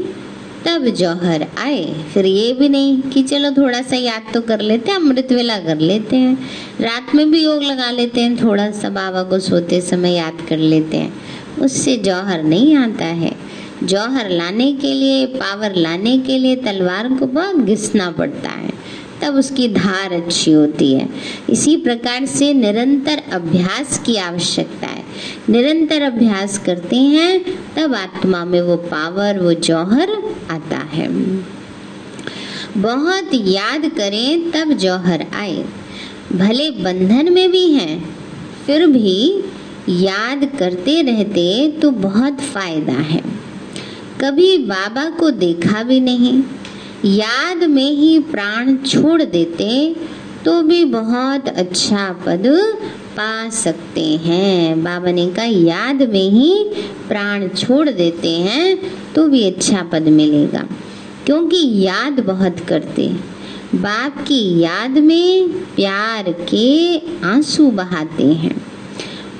तब 0.67 0.85
जौहर 0.85 1.47
आए। 1.59 2.05
फिर 2.13 2.25
ये 2.25 2.53
भी 2.53 2.69
नहीं 2.69 3.01
कि 3.01 3.23
चलो 3.23 3.63
थोड़ा 3.63 3.81
सा 3.81 3.95
याद 3.95 4.21
तो 4.33 4.41
कर 4.41 4.61
लेते 4.61 4.91
हैं, 4.91 4.97
अमृत 4.97 5.27
वेला 5.31 5.59
कर 5.59 5.79
लेते 5.79 6.15
हैं। 6.15 6.35
रात 6.81 7.15
में 7.15 7.31
भी 7.31 7.43
योग 7.43 7.63
लगा 7.63 7.91
लेते 7.91 8.21
हैं 8.21 8.43
थोड़ा 8.43 8.71
सा 8.71 8.89
बाबा 8.89 9.23
को 9.23 9.39
सोते 9.39 9.81
समय 9.81 10.13
याद 10.13 10.45
कर 10.49 10.57
लेते 10.57 10.97
हैं। 10.97 11.13
उससे 11.61 11.97
जौहर 11.97 12.43
नहीं 12.43 12.75
आता 12.75 13.05
है। 13.05 13.35
जौहर 13.83 14.29
लाने 14.29 14.73
के 14.73 14.93
लिए, 14.93 15.25
पावर 15.25 15.75
लाने 15.75 16.19
के 16.19 16.37
लिए 16.37 16.55
तलवार 16.55 17.13
को 17.13 17.27
बहुत 17.27 17.55
घिसना 17.55 18.11
पड़ता 18.11 18.49
है। 18.49 18.74
तब 19.21 19.35
उसकी 19.35 19.67
धार 19.67 20.13
अच्छी 20.13 20.51
होती 20.51 20.93
है। 20.93 21.09
इसी 21.49 21.75
प्रकार 21.77 22.25
से 22.25 22.53
निरंतर 22.53 23.21
अभ्यास 23.31 23.99
की 24.05 24.15
आवश्यकता 24.15 24.87
है। 24.87 25.03
निरंतर 25.49 26.01
अभ्यास 26.01 26.57
करते 26.57 26.95
हैं, 26.95 27.39
तब 27.75 27.95
आत्मा 27.95 28.45
में 28.45 28.61
वो 28.61 28.75
पावर, 28.75 29.39
वो 29.39 29.53
जौहर 29.53 30.11
आता 30.51 30.77
है। 30.77 31.07
बहुत 32.77 33.29
याद 33.33 33.85
करें, 33.97 34.51
तब 34.51 34.73
जौहर 34.73 35.25
आए। 35.35 35.65
भले 36.33 36.69
बंधन 36.71 37.33
में 37.33 37.51
भी 37.51 37.69
हैं, 37.71 38.15
फिर 38.65 38.87
भी 38.87 39.43
याद 39.89 40.49
करते 40.59 41.01
रहते 41.01 41.71
तो 41.71 41.91
बहुत 41.91 42.39
फ़ायदा 42.41 42.93
है। 42.93 43.21
कभी 44.21 44.57
बाबा 44.57 45.09
को 45.09 45.29
देखा 45.31 45.83
भी 45.83 45.99
नहीं 45.99 46.43
याद 47.05 47.63
में 47.63 47.91
ही 47.91 48.19
प्राण 48.19 48.75
छोड़ 48.77 49.21
देते 49.23 49.95
तो 50.45 50.61
भी 50.61 50.85
बहुत 50.85 51.47
अच्छा 51.47 52.09
पद 52.25 52.43
पा 53.17 53.49
सकते 53.49 54.01
हैं। 54.01 54.83
बाबा 54.83 55.11
ने 55.11 55.27
कहा, 55.27 55.45
याद 55.45 56.01
में 56.01 56.29
ही 56.29 56.63
प्राण 57.07 57.47
छोड़ 57.47 57.89
देते 57.89 58.29
हैं 58.29 58.77
तो 59.13 59.27
भी 59.27 59.43
अच्छा 59.47 59.83
पद 59.83 60.07
मिलेगा। 60.09 60.67
क्योंकि 61.25 61.57
याद 61.83 62.19
बहुत 62.19 62.59
करते 62.59 63.07
बाप 63.75 64.17
की 64.27 64.59
याद 64.59 64.97
में 64.97 65.49
प्यार 65.75 66.31
के 66.53 66.97
आँसू 67.27 67.71
बहाते 67.71 68.23
हैं। 68.23 68.74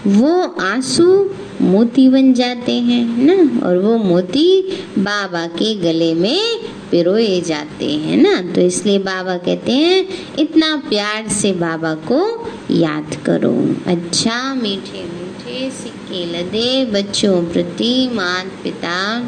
वो 0.08 0.56
आँसू 0.62 1.30
मोती 1.62 2.10
बन 2.10 2.34
जाते 2.34 2.72
हैं 2.72 3.18
ना? 3.18 3.68
और 3.68 3.78
वो 3.78 3.98
मोती 3.98 4.62
बाबा 4.98 5.48
के 5.48 5.76
गले 5.76 6.13
में 6.13 6.60
पिरोए 6.91 7.41
जाते 7.41 7.86
हैं 7.86 8.18
ना? 8.18 8.54
तो 8.54 8.62
इसलिए 8.62 9.00
बाबा 9.00 9.38
कहते 9.38 9.72
हैं, 9.72 10.08
इतना 10.39 10.76
प्यार 10.89 11.28
से 11.28 11.52
बाबा 11.52 11.94
को 11.94 12.50
याद 12.72 13.18
करो। 13.26 13.76
अच्छा 13.88 14.54
मीठे 14.54 15.04
मीठे 15.04 15.72
सिक्के 15.72 16.26
लदे 16.26 16.86
बच्चों 16.86 17.46
प्रति 17.46 18.10
मात 18.13 18.46
पिता। 18.63 19.20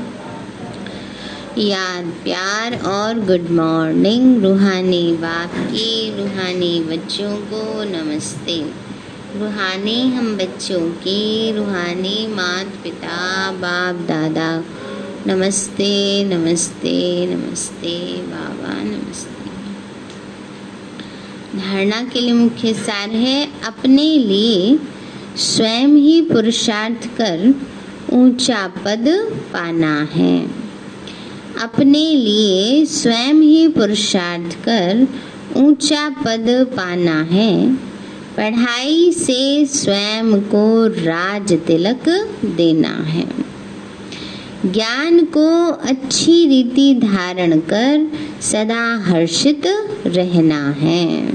याद, 1.58 2.06
प्यार 2.06 2.82
और 2.82 3.20
गुड 3.20 3.50
मॉर्निंग 3.50 4.44
रूहानी 4.44 5.14
बाप 5.14 5.52
की 5.56 6.18
रूहानी 6.18 6.80
बच्चों 6.80 7.38
को 7.38 7.84
नमस्ते। 7.84 8.87
रूहानी 9.36 10.10
हम 10.10 10.38
बच्चों 10.38 10.80
की, 10.80 11.52
रूहानी 11.52 12.28
मात 12.28 12.66
पिता 12.84 13.52
बाप, 13.52 13.96
दादा। 13.96 14.64
नमस्ते 15.28 16.24
नमस्ते 16.24 17.26
नमस्ते, 17.26 18.22
बाबा, 18.22 18.84
नमस्ते। 18.84 19.50
धारणा 21.60 22.04
के 22.04 22.22
लिए 22.22 22.34
मुख्य 22.34 22.74
सार 22.74 23.10
है, 23.10 23.50
अपने 23.66 24.18
लिए 24.18 24.80
स्वयं 25.38 25.88
ही 25.88 26.22
पुरुषार्थ 26.22 27.08
कर 27.08 27.56
ऊँचा 28.14 28.68
पद 28.68 29.32
पाना 29.54 30.04
है। 30.04 30.48
अपने 31.62 32.16
लिए 32.16 32.86
स्वयं 32.86 33.34
ही 33.34 33.68
पुरुषार्थ 33.68 34.56
कर 34.56 35.08
ऊँचा 35.58 36.10
पद 36.10 36.68
पाना 36.78 37.22
है। 37.22 37.87
पढ़ाई 38.38 39.12
से 39.12 39.66
स्वयं 39.66 40.42
को 40.42 40.88
राज 40.88 41.54
तिलक 41.54 42.10
देना 42.46 42.90
है। 42.90 43.28
ज्ञान 44.66 45.26
को 45.26 45.72
अच्छी 45.72 46.48
रीति 46.48 46.94
धारण 46.94 47.60
कर 47.60 48.12
सदा 48.42 49.12
हर्षित 49.12 49.62
रहना 50.06 50.70
है। 50.70 51.32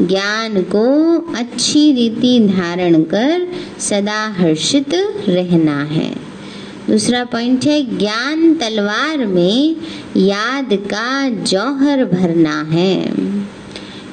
ज्ञान 0.00 0.62
को 0.62 1.18
अच्छी 1.36 1.92
रीति 1.92 2.40
धारण 2.40 3.02
कर 3.02 3.48
सदा 3.78 4.34
हर्षित 4.38 4.94
रहना 5.28 5.84
है। 5.84 6.14
दूसरा 6.90 7.24
पॉइंट 7.24 7.64
है, 7.64 7.98
ज्ञान 7.98 8.54
तलवार 8.54 9.26
में 9.26 9.76
याद 10.16 10.68
का 10.72 11.28
जौहर 11.28 12.04
भरना 12.04 12.62
है। 12.62 13.12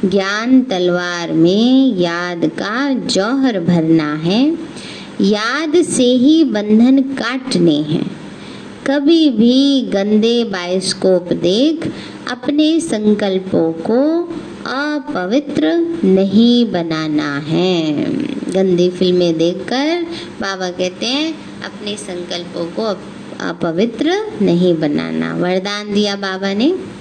ज्ञान 0.10 0.62
तलवार 0.62 1.32
में 1.32 1.96
याद 1.98 2.46
का 2.46 2.94
जौहर 2.94 3.60
भरना 3.60 4.14
है। 4.16 4.58
याद 5.22 5.82
से 5.82 6.04
ही 6.04 6.44
बंधन 6.44 7.00
काटने 7.02 7.76
हैं। 7.76 8.12
कभी 8.88 9.30
भी 9.30 9.82
गंदे 9.82 10.44
बायोस्कोप 10.44 11.34
देख 11.34 11.94
अपने 12.32 12.80
संकल्पों 12.80 13.74
को 13.74 14.24
अपवित्र 14.68 15.72
नहीं 16.04 16.72
बनाना 16.72 17.38
है। 17.38 17.94
गंदी 18.54 18.90
फ़िल्में 18.90 19.38
देखकर 19.38 20.06
बाबा 20.42 20.70
कहते 20.70 21.06
हैं, 21.06 21.34
अपने 21.66 21.98
संकल्पों 21.98 22.66
को 22.66 22.84
अपवित्र 23.48 24.14
नहीं 24.42 24.78
बनाना। 24.78 25.36
वरदान 25.36 25.94
दिया 25.94 26.16
बाबा 26.16 26.54
ने। 26.54 26.95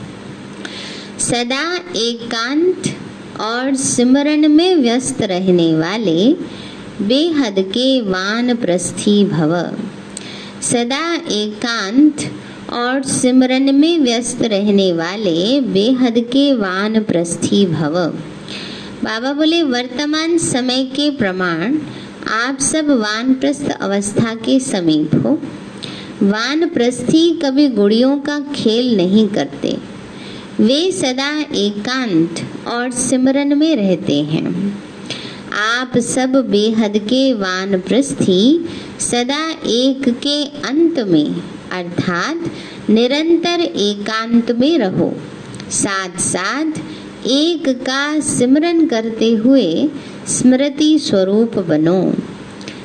सदा 1.24 1.76
एकांत 1.96 2.82
और 3.40 3.74
सिमरन 3.74 4.50
में 4.50 4.76
व्यस्त 4.76 5.22
रहने 5.22 5.76
वाले 5.76 6.32
बेहद 7.02 7.54
के 7.58 8.00
वान 8.00 8.54
प्रस्थी 8.54 9.24
भव। 9.24 9.76
सदा 10.62 11.14
एकांत 11.14 12.16
और 12.72 13.02
सिमरन 13.02 13.74
में 13.74 13.98
व्यस्त 13.98 14.42
रहने 14.42 14.92
वाले 14.92 15.60
बेहद 15.60 16.14
के 16.18 16.52
वान 16.52 17.02
प्रस्थी 17.02 17.66
भव। 17.66 17.94
बाबा 19.04 19.32
बोले, 19.32 19.62
वर्तमान 19.62 20.38
समय 20.38 20.84
के 20.84 21.10
प्रमाण 21.10 21.78
आप 22.32 22.60
सब 22.60 22.90
वानप्रस्थ 22.90 23.70
अवस्था 23.80 24.34
के 24.34 24.60
समीप 24.60 25.14
हो। 25.14 25.40
वानप्रस्थी 26.22 27.30
कभी 27.30 27.68
गुड़ियों 27.68 28.18
का 28.18 28.40
खेल 28.40 28.96
नहीं 28.96 29.28
करते। 29.28 29.93
वे 30.60 30.92
सदा 30.92 31.40
एकांत 31.40 32.34
और 32.68 32.90
सिमरन 32.90 33.58
में 33.58 33.76
रहते 33.76 34.20
हैं। 34.20 34.78
आप 35.52 35.98
सब 35.98 36.32
बेहद 36.50 36.98
के 36.98 37.32
वानप्रस्थी, 37.32 38.68
सदा 39.00 39.50
एक 39.66 40.08
के 40.08 40.44
अंत 40.44 40.98
में, 40.98 41.42
अर्थात 41.72 42.44
निरंतर 42.90 43.60
एकांत 43.60 44.52
में 44.52 44.78
रहो। 44.78 45.14
साथ 45.70 46.20
साथ 46.20 46.72
एक 47.26 47.68
का 47.68 48.20
सिमरन 48.20 48.86
करते 48.86 49.30
हुए 49.30 49.88
स्मृति 50.28 50.98
स्वरूप 50.98 51.58
बनो। 51.58 52.14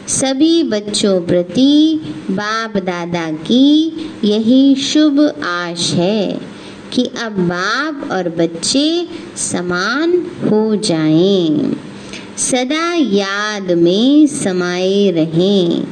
सभी 0.08 0.64
बच्चों 0.64 1.22
प्रति 1.22 2.02
बाप 2.32 2.78
दादा 2.78 3.32
की 3.32 3.92
यही 4.24 4.76
शुभ 4.76 5.20
आश 5.44 5.92
है। 5.94 6.59
कि 6.94 7.04
अब 7.22 7.32
बाप 7.32 8.10
और 8.12 8.30
बच्चे 8.30 9.08
समान 9.38 10.14
हो 10.44 10.76
जाएँ, 10.76 11.76
सदा 12.38 12.94
याद 12.94 13.72
में 13.72 14.28
समाये 14.28 15.12
रहें। 15.12 15.88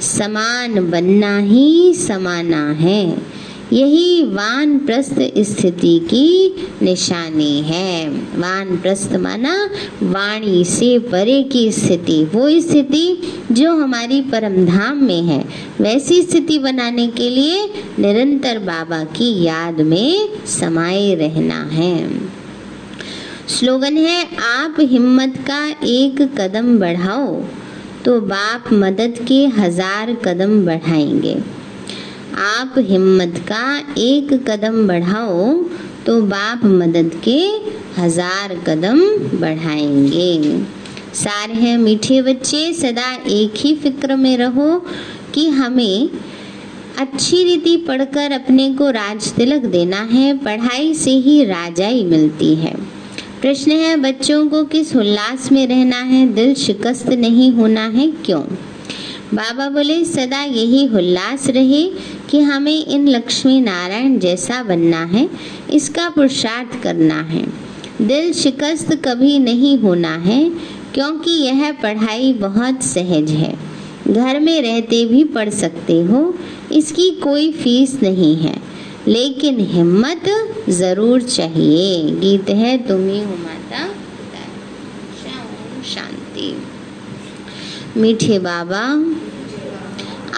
समान 0.00 0.90
बनना 0.90 1.38
ही 1.38 1.94
समाना 1.94 2.70
है। 2.70 3.18
यही 3.72 4.22
वान 4.24 4.78
प्रस्थ 4.78 5.20
स्थिति 5.40 5.98
की 6.10 6.26
निशानी 6.82 7.60
है। 7.60 8.08
वान 8.38 8.76
प्रस्थ 8.76 9.14
माना 9.16 9.54
वाणी 10.02 10.64
से 10.64 10.98
परे 10.98 11.42
की 11.42 11.70
स्थिति। 11.72 12.24
वो 12.24 12.48
स्थिति 12.60 13.06
जो 13.52 13.72
हमारी 13.74 14.20
परम 14.22 14.64
धाम 14.66 15.02
में 15.04 15.22
है, 15.22 15.44
वैसी 15.80 16.20
स्थिति 16.22 16.58
बनाने 16.58 17.06
के 17.08 17.28
लिए 17.30 17.64
निरंतर 17.98 18.58
बाबा 18.58 19.02
की 19.16 19.32
याद 19.42 19.80
में 19.82 20.28
समाये 20.48 21.14
रहना 21.14 21.62
है। 21.72 21.96
स्लोगन 23.48 23.96
है, 23.96 24.22
आप 24.48 24.76
हिम्मत 24.80 25.34
का 25.48 25.66
एक 25.86 26.22
कदम 26.38 26.78
बढ़ाओ 26.78 27.42
तो 28.04 28.20
बाप 28.20 28.72
मदद 28.72 29.24
के 29.28 29.44
हज़ार 29.56 30.12
कदम 30.24 30.64
बढ़ाएँगे। 30.66 31.61
आप 32.34 32.74
हिम्मत 32.78 33.34
का 33.48 33.78
एक 33.98 34.32
कदम 34.50 34.86
बढ़ाओ 34.88 35.52
तो 36.06 36.20
बाप 36.22 36.64
मदद 36.64 37.20
के 37.24 37.38
हज़ार 38.00 38.54
कदम 38.66 39.00
बढ़ाएँगे। 39.40 40.62
सार 41.14 41.50
है 41.50 41.76
मीठे 41.76 42.22
बच्चे, 42.22 42.72
सदा 42.72 43.12
एक 43.28 43.54
ही 43.56 43.74
फ़िक्र 43.74 44.16
में 44.16 44.36
रहो 44.36 44.78
कि 45.34 45.48
हमें 45.48 46.08
अच्छी 46.98 47.42
रीति 47.44 47.76
पढ़कर 47.76 48.32
अपने 48.32 48.74
को 48.74 48.90
राज 48.90 49.32
तिलक 49.32 49.64
देना 49.66 50.00
है, 50.02 50.38
पढ़ाई 50.38 50.94
से 50.94 51.10
ही 51.10 51.44
राजाई 51.44 52.04
मिलती 52.04 52.54
है। 52.54 52.74
प्रश्न 53.40 53.72
है, 53.72 53.96
बच्चों 53.96 54.46
को 54.48 54.64
किस 54.64 54.96
उल्लास 54.96 55.52
में 55.52 55.66
रहना 55.66 55.96
है, 55.96 56.26
दिल 56.34 56.54
शिकस्त 56.54 57.08
नहीं 57.08 57.52
होना 57.52 57.86
है 57.88 58.06
क्यों? 58.24 58.42
बाबा 59.34 59.68
बोले, 59.68 60.04
सदा 60.04 60.42
यही 60.42 60.88
उल्लास 60.88 61.48
रहे 61.48 61.90
कि 62.30 62.40
हमें 62.40 62.86
इन 62.86 63.08
लक्ष्मी 63.08 63.60
नारायण 63.60 64.18
जैसा 64.18 64.62
बनना 64.62 65.04
है, 65.04 65.30
इसका 65.72 66.08
पुरुषार्थ 66.08 66.82
करना 66.82 67.20
है। 67.20 67.46
दिल 68.02 68.32
शिकस्त 68.32 69.02
कभी 69.04 69.38
नहीं 69.38 69.78
होना 69.78 70.14
है, 70.16 70.50
क्योंकि 70.94 71.30
यह 71.30 71.72
पढ़ाई 71.72 72.32
बहुत 72.32 72.82
सहज 72.82 73.30
है। 73.30 73.58
घर 74.08 74.40
में 74.40 74.62
रहते 74.62 75.06
भी 75.06 75.24
पढ़ 75.24 75.50
सकते 75.50 76.00
हो, 76.00 76.34
इसकी 76.72 77.10
कोई 77.10 77.52
फ़ीस 77.52 77.98
नहीं 78.02 78.36
है। 78.36 78.62
लेकिन 79.08 79.60
हिम्मत 79.60 80.22
ज़रूर 80.68 81.22
चाहिए। 81.22 82.10
गीत 82.10 82.50
है, 82.50 82.88
तुम्ही 82.88 83.18
हो 83.18 83.36
माता 83.36 83.88
शांति। 85.94 86.71
मीठे 87.96 88.38
बाबा, 88.38 88.82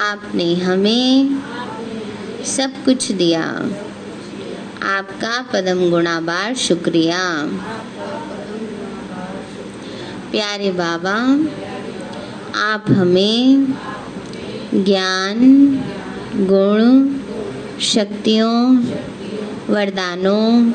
आपने 0.03 0.55
हमें 0.55 1.39
सब 2.45 2.85
कुछ 2.85 3.13
दिया। 3.13 3.43
आपका 4.83 5.43
पदम 5.43 5.91
गुणाबार 5.91 6.55
शुक्रिया। 6.55 7.47
प्यारे 10.31 10.71
बाबा, 10.71 11.17
आप 12.61 12.85
हमें 12.91 13.67
ज्ञान, 14.75 15.39
गुण, 16.35 17.09
शक्तियों, 17.81 18.85
वरदानों 19.69 20.73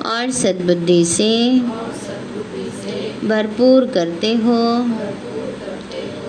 और 0.00 0.30
सद्बुद्धि 0.30 1.04
से 1.04 1.58
भरपूर 3.28 3.86
करते 3.86 4.34
हो। 4.34 4.90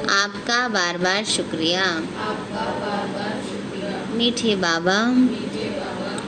आपका 0.10 0.68
बार 0.68 0.98
बार 0.98 1.24
शुक्रिया। 1.24 2.04
मीठे 4.14 4.56
बाबा, 4.56 4.98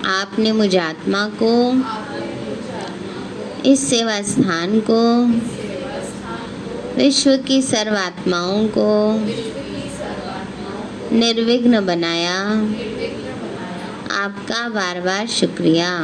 आपने 0.09 0.51
मुझ 0.51 0.77
आत्मा 0.77 1.32
को, 1.43 1.73
इस 3.69 3.89
सेवा 3.89 4.21
स्थान 4.21 4.79
को, 4.89 5.25
विश्व 6.95 7.38
की 7.38 7.61
सर्वात्माओं 7.61 8.67
को 8.67 9.15
निर्विघ्न 11.15 11.86
बनाया। 11.86 12.39
आपका 14.11 14.69
बार 14.69 15.01
बार 15.01 15.27
शुक्रिया। 15.27 15.99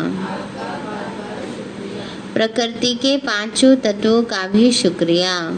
प्रकृति 2.34 2.96
के 2.96 3.18
पाँचों 3.18 3.76
तत्वों 3.76 4.24
का 4.24 4.48
भी 4.48 4.72
शुक्रिया। 4.72 5.58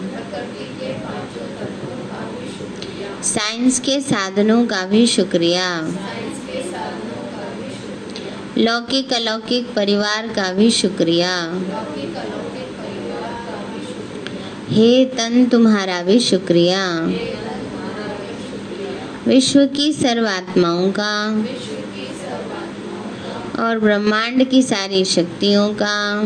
साइंस 3.23 3.79
के 3.79 3.99
साधनों 4.01 4.65
का 4.65 4.85
भी 4.85 5.07
शुक्रिया। 5.07 5.81
लौकिक 8.57 9.13
अलौकिक 9.13 9.73
परिवार 9.75 10.27
का 10.27 10.53
भी 10.53 10.71
शुक्रिया। 10.71 11.33
हे 14.69 15.05
तन 15.05 15.45
तुम्हारा 15.45 16.01
भी 16.03 16.19
शुक्रिया। 16.19 16.85
विश्व 19.27 19.65
की 19.65 19.93
सर्वात्माओं 19.93 20.91
का 20.91 21.13
और 23.63 23.79
ब्रह्मांड 23.79 24.49
की 24.49 24.63
सारी 24.63 25.05
शक्तियों 25.05 25.69
का 25.81 26.23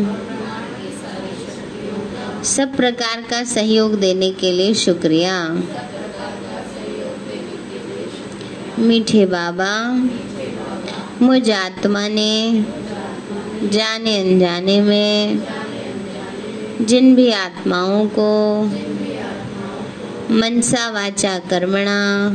सब 2.44 2.76
प्रकार 2.76 3.22
का 3.22 3.44
सहयोग 3.44 3.94
देने 3.94 4.30
के 4.30 4.52
लिए 4.52 4.74
शुक्रिया। 4.74 5.62
मीठे 8.78 9.26
बाबा, 9.26 9.72
मुझ 11.22 11.50
आत्मा 11.50 12.08
ने 12.08 12.64
जाने 13.68 14.18
अनजाने 14.20 14.80
में 14.80 15.38
जिन 16.80 17.14
भी 17.14 17.32
आत्माओं 17.32 18.06
को 18.06 18.62
मनसा 20.30 20.90
वाचा 20.90 21.38
कर्मणा 21.38 22.28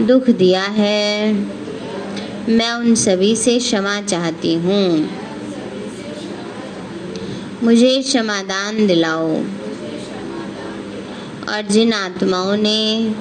दुख 0.00 0.30
दिया 0.30 0.62
है, 0.62 1.32
मैं 2.48 2.72
उन 2.72 2.94
सभी 2.94 3.36
से 3.36 3.58
क्षमा 3.58 4.00
चाहती 4.00 4.54
हूँ। 4.54 5.10
मुझे 7.62 8.02
क्षमादान 8.02 8.86
दिलाओ। 8.86 9.28
और 11.48 11.62
जिन 11.70 11.92
आत्माओं 11.92 12.56
ने 12.56 13.14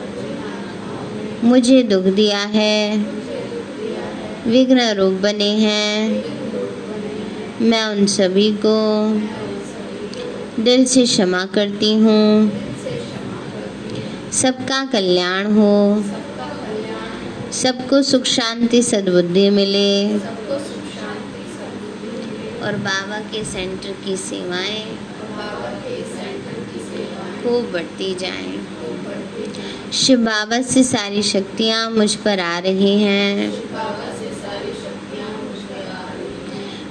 मुझे 1.44 1.84
दुख 1.84 2.04
दिया 2.04 2.40
है। 2.40 2.98
विघ्न 4.48 4.92
रूप 4.92 5.14
बने 5.14 5.50
हैं। 5.50 6.24
मैं 7.62 7.86
उन 7.86 8.06
सभी 8.06 8.52
को 8.66 9.10
दिल 10.64 10.86
से 10.86 11.06
क्षमा 11.06 11.46
करती 11.46 11.94
हूँ। 11.94 12.52
सबका 14.32 14.86
कल्याण 14.86 15.46
हो। 15.46 16.04
सबको 17.52 18.02
सुख 18.02 18.24
शांति 18.24 18.84
सद्बुद्धि 18.84 19.50
मिले। 19.50 20.18
और 22.62 22.76
बाबा 22.76 23.20
के 23.20 23.44
सेंटर 23.44 23.96
की 24.06 24.18
सेवाएँ 24.18 24.98
खूब 27.44 27.72
बढ़ती 27.72 28.16
जाएँ। 28.16 28.63
शिव 29.94 30.20
बाबा 30.20 30.62
से 30.62 30.84
सारी 30.84 31.24
शक्तियाँ 31.24 31.92
मुझ 31.92 32.16
पर 32.16 32.40
आ 32.40 32.60
रही 32.60 33.04
हैं। 33.04 33.64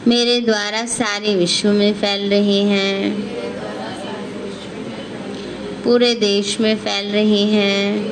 मेरे 0.09 0.40
द्वारा 0.40 0.86
सारे 0.86 1.34
विश्व 1.36 1.68
में 1.68 1.92
फैल 1.94 2.30
रही 2.30 2.59
हैं। 2.59 3.22
पूरे 5.84 6.14
देश 6.14 6.61
में 6.61 6.76
फैल 6.76 7.12
रही 7.12 7.50
हैं। 7.50 8.09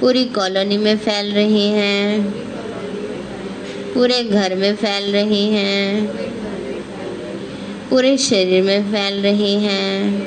पूरी 0.00 0.24
कॉलोनी 0.24 0.76
में 0.76 0.98
फैल 0.98 1.32
रही 1.32 1.68
हैं। 1.68 2.22
पूरे 3.94 4.24
घर 4.24 4.54
में 4.54 4.76
फैल 4.76 5.12
रही 5.12 5.48
हैं। 5.48 6.06
पूरे 7.90 8.16
शरीर 8.18 8.62
में 8.62 8.92
फैल 8.92 9.22
रही 9.22 9.54
हैं। 9.54 10.26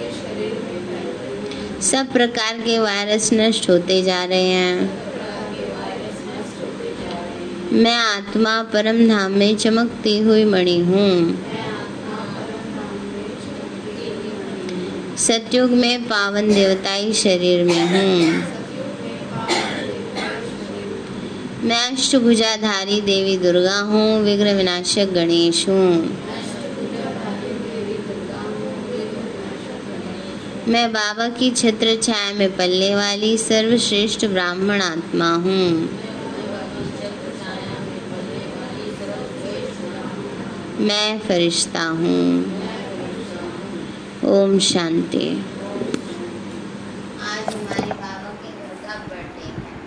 सब 1.82 2.12
प्रकार 2.14 2.58
के 2.58 2.80
वायरस 2.80 3.30
नष्ट 3.34 3.70
होते 3.70 4.02
जा 4.04 4.24
रहे 4.24 4.48
हैं। 4.48 4.90
मैं 7.74 7.96
आत्मा 7.96 8.64
परम 8.64 9.08
धाम 9.08 9.32
में 9.32 9.56
चमकती 9.58 10.18
हुई 10.20 10.44
मणि 10.46 10.78
हूँ। 10.80 11.38
सतयुग 15.18 15.72
में 15.72 16.04
पावन 16.04 16.54
देवताई 16.54 17.14
शरीर 17.14 17.64
में 17.64 17.84
हूँ। 17.88 18.44
मैं 21.64 21.92
अष्टभुजाधारी 21.92 23.02
देवी 23.02 23.38
दुर्गा 23.38 23.80
हूँ 23.80 24.22
विग्रह 24.22 24.54
विनाशक 24.54 25.14
गणेश 25.14 25.68
हूँ। 25.70 26.29
मैं 30.70 30.94
बाबा 30.94 31.30
की 31.30 31.52
छत्र 31.52 31.96
छाया 32.04 32.34
में 32.34 32.58
पलने 32.58 32.96
वाली 32.96 33.38
सर्वश्रेष्ठ 33.38 34.26
ब्राह्मण 34.26 34.82
आत्मा 34.82 35.30
हूँ। 35.34 35.90
मैं 40.80 41.20
फरिश्ता 41.20 41.84
हूँ। 41.84 42.62
ओम 44.26 44.60
शांति। 44.60 45.49